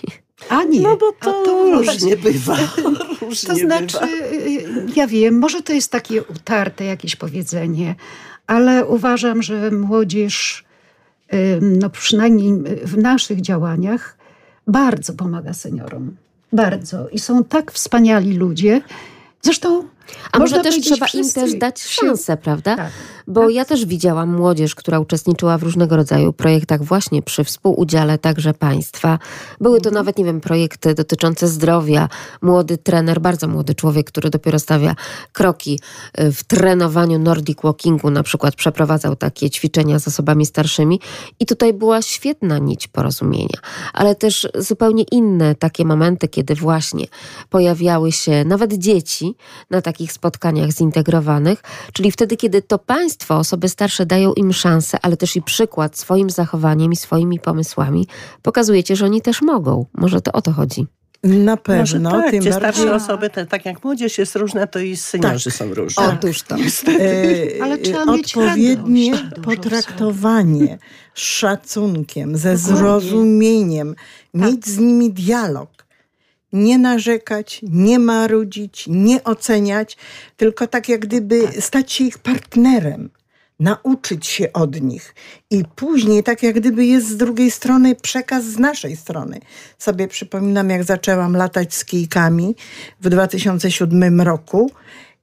[0.50, 2.58] A nie, No bo a to, różnie bywa.
[3.22, 4.08] różnie To znaczy, bywa.
[4.08, 7.96] y, ja wiem, może to jest takie utarte jakieś powiedzenie,
[8.49, 10.63] ale uważam, że młodzież,
[11.62, 14.17] no przynajmniej w naszych działaniach,
[14.67, 16.15] bardzo pomaga seniorom.
[16.53, 17.09] Bardzo.
[17.09, 18.81] I są tak wspaniali ludzie.
[19.41, 19.88] Zresztą.
[20.32, 22.76] A może też trzeba im też dać szansę, prawda?
[22.76, 22.91] Tak.
[23.28, 28.54] Bo ja też widziałam młodzież, która uczestniczyła w różnego rodzaju projektach właśnie przy współudziale także
[28.54, 29.19] państwa.
[29.62, 29.93] Były Mhm.
[29.93, 32.10] to nawet, nie wiem, projekty dotyczące zdrowia.
[32.41, 34.95] Młody trener, bardzo młody człowiek, który dopiero stawia
[35.34, 35.80] kroki
[36.19, 41.00] y, w trenowaniu Nordic Walkingu, na przykład przeprowadzał takie ćwiczenia z osobami starszymi
[41.39, 43.60] i tutaj była świetna nić porozumienia.
[43.93, 47.06] Ale też zupełnie inne takie momenty, kiedy właśnie
[47.50, 49.36] pojawiały się nawet dzieci
[49.69, 55.17] na takich spotkaniach zintegrowanych, czyli wtedy, kiedy to państwo, osoby starsze dają im szansę, ale
[55.17, 58.07] też i przykład swoim zachowaniem i swoimi pomysłami,
[58.41, 59.85] pokazujecie, że oni też mogą.
[59.93, 60.88] Może to o to chodzi.
[61.23, 62.53] Na Może pewno, tak, tym bardziej...
[62.53, 66.03] starsze osoby, te, tak jak młodzież jest różna, to i seniorzy są różni.
[66.03, 66.55] Otóż to.
[66.55, 70.77] E, Ale trzeba mieć odpowiednie radość dużo w potraktowanie
[71.15, 73.95] z szacunkiem, ze zrozumieniem,
[74.33, 75.69] mieć z nimi dialog.
[76.53, 79.97] Nie narzekać, nie marudzić, nie oceniać,
[80.38, 83.09] tylko tak jak gdyby stać się ich partnerem,
[83.59, 85.15] nauczyć się od nich.
[85.49, 89.39] I później, tak jak gdyby jest z drugiej strony przekaz z naszej strony.
[89.77, 92.56] Sobie przypominam, jak zaczęłam latać z kijkami
[93.02, 94.71] w 2007 roku.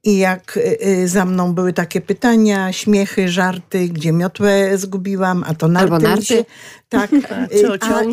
[0.07, 5.53] I jak y, y, za mną były takie pytania, śmiechy, żarty, gdzie miotłę zgubiłam, a
[5.53, 5.93] to narty.
[5.93, 6.25] Albo narty.
[6.25, 6.45] Się,
[6.89, 7.09] tak.
[7.61, 8.03] Czy y, a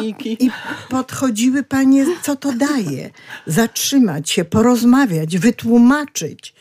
[0.00, 0.44] i- i-?
[0.46, 0.50] I
[0.88, 3.10] podchodziły panie, co to daje.
[3.46, 6.54] Zatrzymać się, porozmawiać, wytłumaczyć.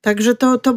[0.00, 0.74] Także to, to,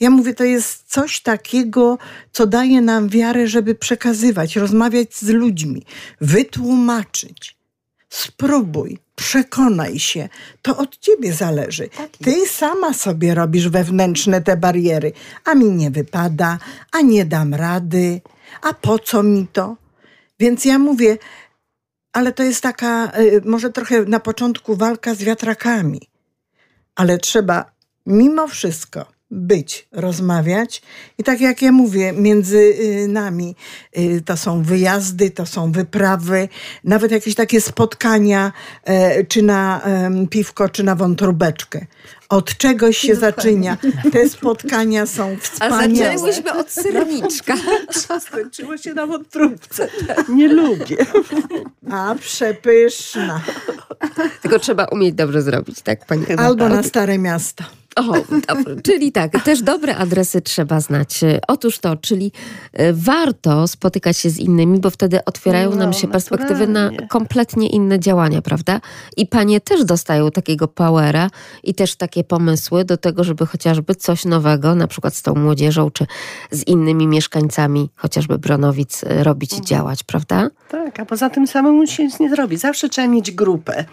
[0.00, 1.98] ja mówię, to jest coś takiego,
[2.32, 5.82] co daje nam wiarę, żeby przekazywać, rozmawiać z ludźmi,
[6.20, 7.56] wytłumaczyć.
[8.08, 10.28] Spróbuj, przekonaj się.
[10.62, 11.88] To od ciebie zależy.
[12.24, 15.12] Ty sama sobie robisz wewnętrzne te bariery.
[15.44, 16.58] A mi nie wypada,
[16.92, 18.20] a nie dam rady,
[18.62, 19.76] a po co mi to?
[20.40, 21.18] Więc ja mówię,
[22.12, 26.00] ale to jest taka, y, może trochę na początku walka z wiatrakami.
[26.94, 27.72] Ale trzeba
[28.06, 30.82] mimo wszystko być, rozmawiać.
[31.18, 33.56] I tak jak ja mówię, między y, nami
[33.98, 36.48] y, to są wyjazdy, to są wyprawy,
[36.84, 38.52] nawet jakieś takie spotkania,
[38.84, 39.80] e, czy na
[40.30, 41.86] piwko, czy na wątróbeczkę.
[42.28, 43.76] Od czegoś się zaczyna.
[44.12, 46.18] Te spotkania są A wspaniałe.
[46.18, 47.54] zaczęłyśmy od serniczka.
[48.26, 49.88] Skończyło się na wątróbce.
[50.28, 50.96] Nie lubię.
[51.90, 53.42] A przepyszna.
[54.42, 56.26] Tylko trzeba umieć dobrze zrobić, tak pani?
[56.36, 57.64] Albo na Stare Miasto.
[57.96, 58.12] O,
[58.48, 58.76] dobrze.
[58.88, 61.24] czyli tak, też dobre adresy trzeba znać.
[61.24, 62.32] E, Otóż to, czyli
[62.72, 67.68] e, warto spotykać się z innymi, bo wtedy otwierają nam No, się perspektywy na kompletnie
[67.68, 68.80] inne działania, prawda?
[69.16, 71.30] I panie też dostają takiego powera
[71.62, 75.90] i też takie pomysły do tego, żeby chociażby coś nowego, na przykład z tą młodzieżą,
[75.90, 76.06] czy
[76.50, 80.50] z innymi mieszkańcami, chociażby Bronowic, e, robić i działać, prawda?
[80.68, 82.56] Tak, a poza tym samemu się nic nie zrobi.
[82.56, 83.84] Zawsze trzeba mieć grupę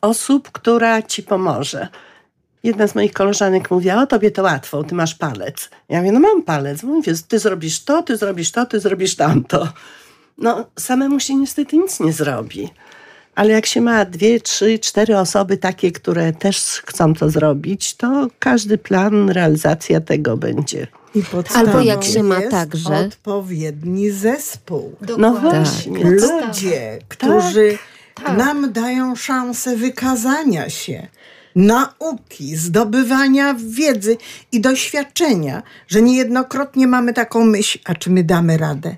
[0.00, 1.88] osób, która ci pomoże.
[2.62, 5.70] Jedna z moich koleżanek mówiła, o tobie to łatwo, ty masz palec.
[5.88, 6.82] Ja mówię, no mam palec.
[6.82, 9.68] Mówię, ty zrobisz to, ty zrobisz to, ty zrobisz tamto.
[10.38, 12.68] No, samemu się niestety nic nie zrobi.
[13.34, 18.28] Ale jak się ma dwie, trzy, cztery osoby takie, które też chcą to zrobić, to
[18.38, 20.86] każdy plan, realizacja tego będzie.
[21.14, 24.96] I podstawą Albo jak się ma także- odpowiedni zespół.
[25.00, 25.50] No Dokładnie.
[25.50, 26.10] właśnie.
[26.10, 27.78] Ludzie, którzy
[28.14, 28.36] tak.
[28.36, 31.06] nam dają szansę wykazania się,
[31.56, 34.16] nauki, zdobywania wiedzy
[34.52, 38.96] i doświadczenia, że niejednokrotnie mamy taką myśl, a czy my damy radę?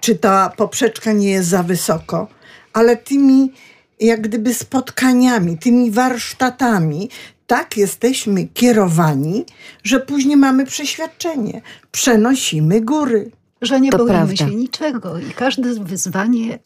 [0.00, 2.28] Czy ta poprzeczka nie jest za wysoko?
[2.72, 3.52] Ale tymi
[4.00, 7.10] jak gdyby spotkaniami, tymi warsztatami,
[7.46, 9.44] tak jesteśmy kierowani,
[9.84, 11.62] że później mamy przeświadczenie.
[11.92, 13.30] Przenosimy góry.
[13.62, 14.36] Że nie To boimy prawda.
[14.36, 16.58] się niczego i każde wyzwanie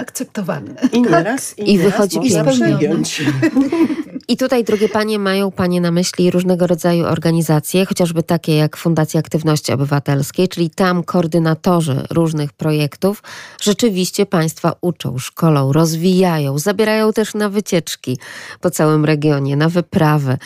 [0.00, 0.74] akceptowane.
[0.92, 3.26] I nieraz, i, I nieraz wychodzi można pięknie.
[4.30, 9.20] I tutaj, drogie panie, mają panie na myśli różnego rodzaju organizacje, chociażby takie jak Fundacja
[9.20, 13.22] Aktywności Obywatelskiej, czyli tam koordynatorzy różnych projektów
[13.60, 18.18] rzeczywiście państwa uczą, szkolą, rozwijają, zabierają też na wycieczki
[18.60, 20.38] po całym regionie, na wyprawy.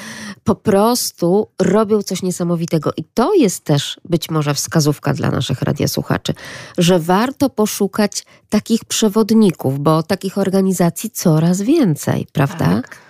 [0.45, 2.91] Po prostu robią coś niesamowitego.
[2.97, 6.35] I to jest też być może wskazówka dla naszych radiosłuchaczy,
[6.79, 12.65] że warto poszukać takich przewodników, bo takich organizacji coraz więcej, prawda?
[12.65, 13.04] Tak.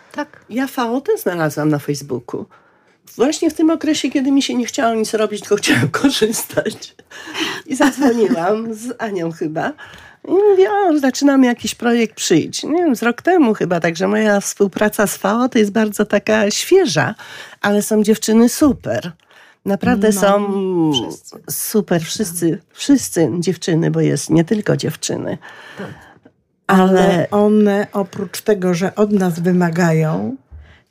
[0.51, 2.47] Ja VOT znalazłam na Facebooku.
[3.17, 6.95] Właśnie w tym okresie, kiedy mi się nie chciało nic robić, tylko chciałam korzystać.
[7.67, 9.73] I zadzwoniłam z Anią chyba.
[10.29, 12.62] I mówię, o, zaczynamy jakiś projekt, przyjdź.
[12.65, 16.51] Nie wiem, z rok temu chyba, także moja współpraca z FAO to jest bardzo taka
[16.51, 17.15] świeża,
[17.61, 19.12] ale są dziewczyny super.
[19.65, 21.37] Naprawdę No, są wszyscy.
[21.51, 25.39] super, wszyscy, wszyscy dziewczyny, bo jest nie tylko dziewczyny.
[25.79, 25.89] Ale
[26.67, 30.37] Ale one oprócz tego, że od nas wymagają,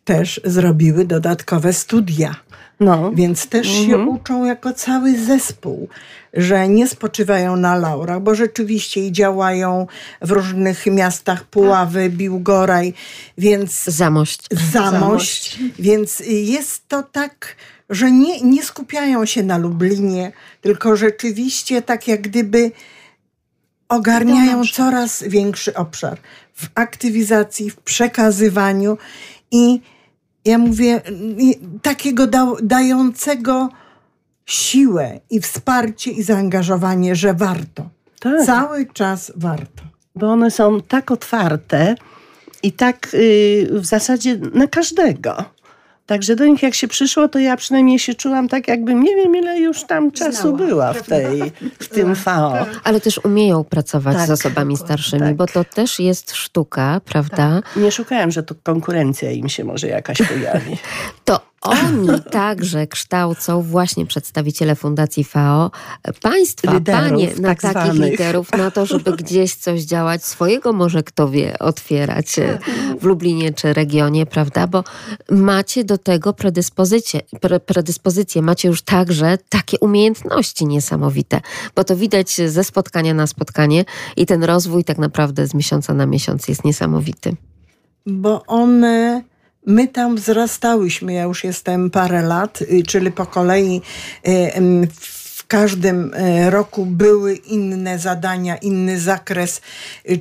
[0.05, 2.35] też zrobiły dodatkowe studia.
[2.79, 4.07] no, Więc też się Mhm.
[4.09, 5.87] uczą jako cały zespół,
[6.33, 9.87] że nie spoczywają na laurach, bo rzeczywiście i działają
[10.21, 12.93] w różnych miastach Puławy, Biłgoraj,
[13.37, 14.39] więc Zamość.
[14.71, 15.59] Zamość, Zamość.
[15.79, 17.55] więc jest to tak,
[17.89, 22.71] że nie, nie skupiają się na Lublinie, tylko rzeczywiście tak jak gdyby
[23.95, 26.17] ogarniają coraz większy obszar
[26.53, 28.97] w aktywizacji, w przekazywaniu
[29.51, 29.81] i
[30.45, 31.01] ja mówię,
[31.81, 33.69] takiego da, dającego
[34.45, 37.89] siłę i wsparcie i zaangażowanie, że warto.
[38.19, 38.45] tak.
[38.45, 39.83] Cały czas warto.
[40.15, 41.95] bo one są tak otwarte
[42.63, 45.45] i tak y, w zasadzie na każdego.
[46.05, 49.35] Także do nich jak się przyszło, to ja przynajmniej się czułam tak, jakbym nie wiem
[49.35, 52.65] ile już tam czasu Znała, była w, tej, w tym VO.
[52.83, 55.35] Ale też umieją pracować Tak, z osobami starszymi, tak.
[55.35, 57.61] bo to też jest sztuka, prawda?
[57.75, 60.77] Nie szukałem, że to konkurencja im się może jakaś pojawi.
[61.25, 65.71] To oni także kształcą właśnie przedstawiciele Fundacji FAO
[66.21, 68.11] państwa, Liderów, panie na tak takich zwanych.
[68.11, 72.59] liderów, na to, żeby gdzieś coś działać, swojego może kto wie, otwierać e,
[72.99, 74.67] w Lublinie czy regionie, prawda?
[74.67, 74.83] Bo
[75.31, 81.41] macie do tego predyspozycję, pre, predyspozycję, macie już także takie umiejętności niesamowite,
[81.75, 83.85] bo to widać ze spotkania na spotkanie
[84.17, 87.35] i ten rozwój tak naprawdę z miesiąca na miesiąc jest niesamowity.
[88.05, 89.23] bo one,
[89.65, 93.81] my tam wzrastałyśmy, ja już jestem parę lat, y, czyli po kolei
[94.27, 99.61] y, w każdym y, roku były inne zadania, inny zakres,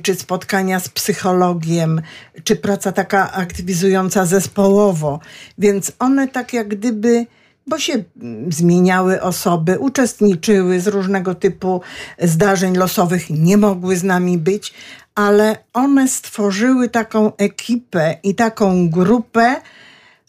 [0.03, 2.01] czy spotkania z psychologiem,
[2.43, 5.19] czy praca taka aktywizująca zespołowo.
[5.57, 7.25] Więc one tak jak gdyby
[7.67, 11.81] bo się mm, zmieniały osoby, uczestniczyły z różnego typu
[12.19, 14.73] zdarzeń losowych, nie mogły z nami być,
[15.15, 19.55] ale one stworzyły taką ekipę i taką grupę,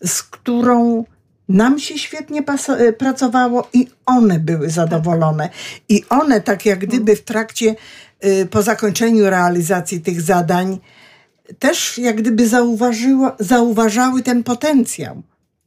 [0.05, 1.05] z którą
[1.49, 5.49] nam się świetnie e, pracowało i one były zadowolone.
[5.89, 7.75] I one, tak jak gdyby w trakcie,
[8.25, 10.79] y, po zakończeniu realizacji tych zadań,
[11.59, 12.49] też jak gdyby
[13.39, 15.23] zauważały ten potencjał.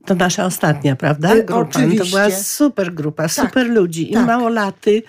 [0.06, 1.36] To nasza ostatnia, prawda?
[1.36, 1.62] Y, grupa.
[1.62, 2.06] Oczywiście.
[2.06, 4.12] To była super grupa, tak, super ludzi.
[4.12, 4.28] I tak.
[4.28, 5.04] małolaty,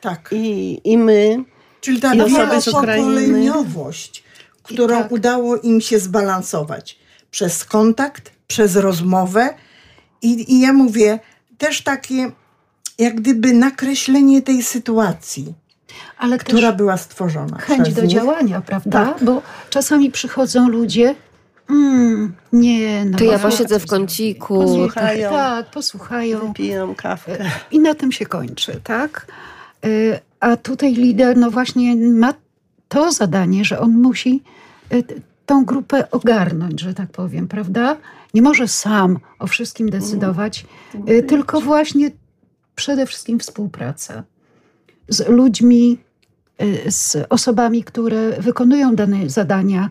[0.00, 0.30] tak.
[0.32, 1.44] i, i my.
[1.80, 4.24] Czyli ta wielopokoleniowość,
[4.62, 5.12] którą tak.
[5.12, 6.98] udało im się zbalansować
[7.30, 9.54] przez kontakt, przez rozmowę.
[10.22, 11.18] I, I ja mówię,
[11.58, 12.30] też takie
[12.98, 15.54] jak gdyby nakreślenie tej sytuacji.
[16.18, 17.58] Ale która była stworzona.
[17.58, 18.10] Chęć do nich.
[18.10, 19.06] działania, prawda?
[19.06, 19.24] Tak.
[19.24, 21.14] Bo czasami przychodzą ludzie,
[21.70, 24.60] Mm, nie, no to ja posiedzę w kąciku.
[24.60, 25.30] Posłuchają.
[25.30, 26.54] Tak, posłuchają.
[26.54, 27.50] Piją kawkę.
[27.70, 29.26] I na tym się kończy, tak?
[30.40, 32.34] Y, a tutaj lider, no właśnie ma
[32.88, 34.42] to zadanie, że on musi
[34.92, 35.04] y,
[35.46, 37.96] tą grupę ogarnąć, że tak powiem, prawda?
[38.34, 41.26] Nie może sam o wszystkim decydować, mm.
[41.26, 42.10] tylko właśnie
[42.74, 44.22] przede wszystkim współpraca
[45.08, 45.98] z ludźmi,
[46.88, 49.90] z osobami, które wykonują dane zadania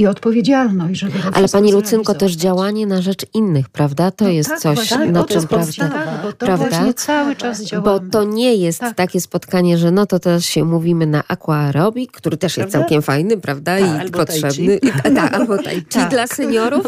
[0.00, 4.10] i odpowiedzialność, żeby Ale pani Lucynko, też działanie na rzecz innych, prawda?
[4.10, 6.92] To no jest tak, coś, właśnie, na czym prawda, tak, bo to prawda?
[6.92, 8.00] cały czas działamy.
[8.00, 8.96] Bo to nie jest tak.
[8.96, 13.36] takie spotkanie, że no to teraz się mówimy na aquaerobik, który też jest całkiem fajny,
[13.36, 13.78] prawda?
[13.78, 14.76] Ta, I potrzebny.
[14.76, 16.10] I, tak, albo tai chi tak.
[16.10, 16.86] dla seniorów.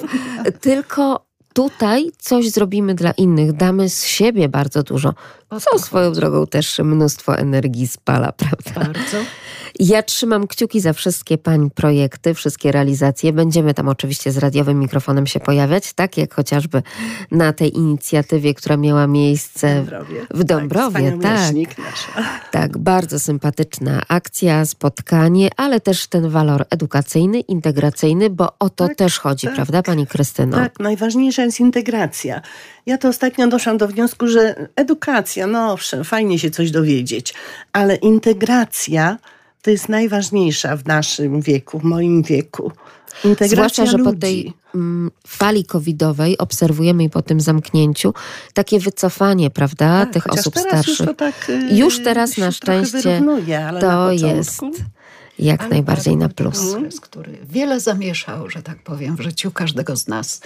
[0.60, 5.14] Tylko tutaj coś zrobimy dla innych, damy z siebie bardzo dużo,
[5.60, 8.92] co swoją drogą też mnóstwo energii spala, prawda?
[8.92, 9.16] Bardzo.
[9.78, 13.32] Ja trzymam kciuki za wszystkie pań projekty, wszystkie realizacje.
[13.32, 16.82] Będziemy tam oczywiście z radiowym mikrofonem się pojawiać, tak jak chociażby
[17.30, 20.26] na tej inicjatywie, która miała miejsce Dąbrowie.
[20.30, 21.18] w Dąbrowie.
[21.22, 21.54] Tak,
[22.14, 22.50] tak.
[22.50, 28.96] tak, bardzo sympatyczna akcja, spotkanie, ale też ten walor edukacyjny, integracyjny, bo o to tak,
[28.96, 29.56] też chodzi, tak.
[29.56, 30.56] prawda, pani Krystyno?
[30.56, 32.42] Tak, najważniejsza jest integracja.
[32.86, 37.34] Ja to ostatnio doszłam do wniosku, że edukacja, no owszem, fajnie się coś dowiedzieć,
[37.72, 39.18] ale integracja
[39.62, 42.72] to jest najważniejsza w naszym wieku, w moim wieku.
[43.24, 44.10] Integracja Zwłaszcza, że ludzi.
[44.14, 48.14] po tej mm, fali covidowej obserwujemy i po tym zamknięciu
[48.54, 51.06] takie wycofanie, prawda, tak, tych osób starszych.
[51.06, 53.22] Już, tak, y, już teraz na szczęście
[53.80, 54.60] to jest
[55.38, 56.74] jak ale najbardziej na plus.
[56.74, 60.40] Okres, który wiele zamieszał, że tak powiem, w życiu każdego z nas.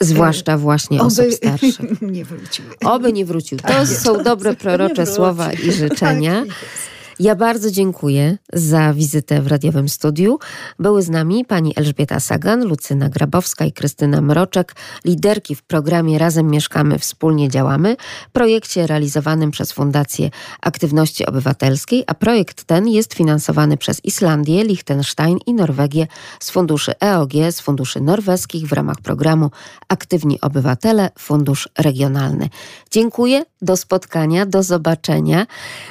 [0.00, 2.00] Zwłaszcza właśnie Oby osób starszych.
[2.02, 2.64] nie wrócił.
[2.84, 3.58] Oby nie wrócił.
[3.58, 6.44] To tak są dobre prorocze słowa i życzenia.
[6.46, 10.38] Tak ja bardzo dziękuję za wizytę w radiowym studiu.
[10.78, 16.50] Były z nami pani Elżbieta Sagan, Lucyna Grabowska i Krystyna Mroczek, liderki w programie Razem
[16.50, 17.96] Mieszkamy, Wspólnie Działamy,
[18.32, 25.54] projekcie realizowanym przez Fundację Aktywności Obywatelskiej, a projekt ten jest finansowany przez Islandię, Liechtenstein i
[25.54, 26.06] Norwegię
[26.40, 29.50] z funduszy EOG, z funduszy norweskich w ramach programu
[29.88, 32.48] Aktywni Obywatele, Fundusz Regionalny.
[32.90, 35.46] Dziękuję, do spotkania, do zobaczenia.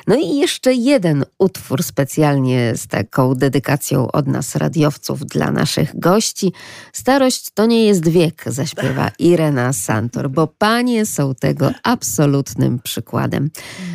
[0.08, 6.54] No i jeszcze jeden utwór specjalnie z taką dedykacją od nas radiowców dla naszych gości.
[6.94, 13.50] Starość to nie jest wiek, zaśpiewa Irena Santor, bo panie są tego absolutnym przykładem.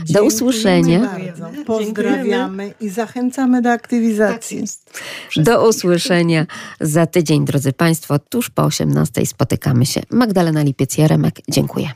[0.08, 1.00] Do usłyszenia.
[1.00, 1.50] Bardzo.
[1.66, 4.64] Pozdrawiamy i zachęcamy do aktywizacji.
[5.34, 6.46] Tak do usłyszenia
[6.80, 8.18] za tydzień, drodzy Państwo.
[8.18, 10.02] Tuż po 18 spotykamy się.
[10.10, 11.32] Magdalena Lipiec-Jaremek.
[11.48, 11.90] Dziękuję.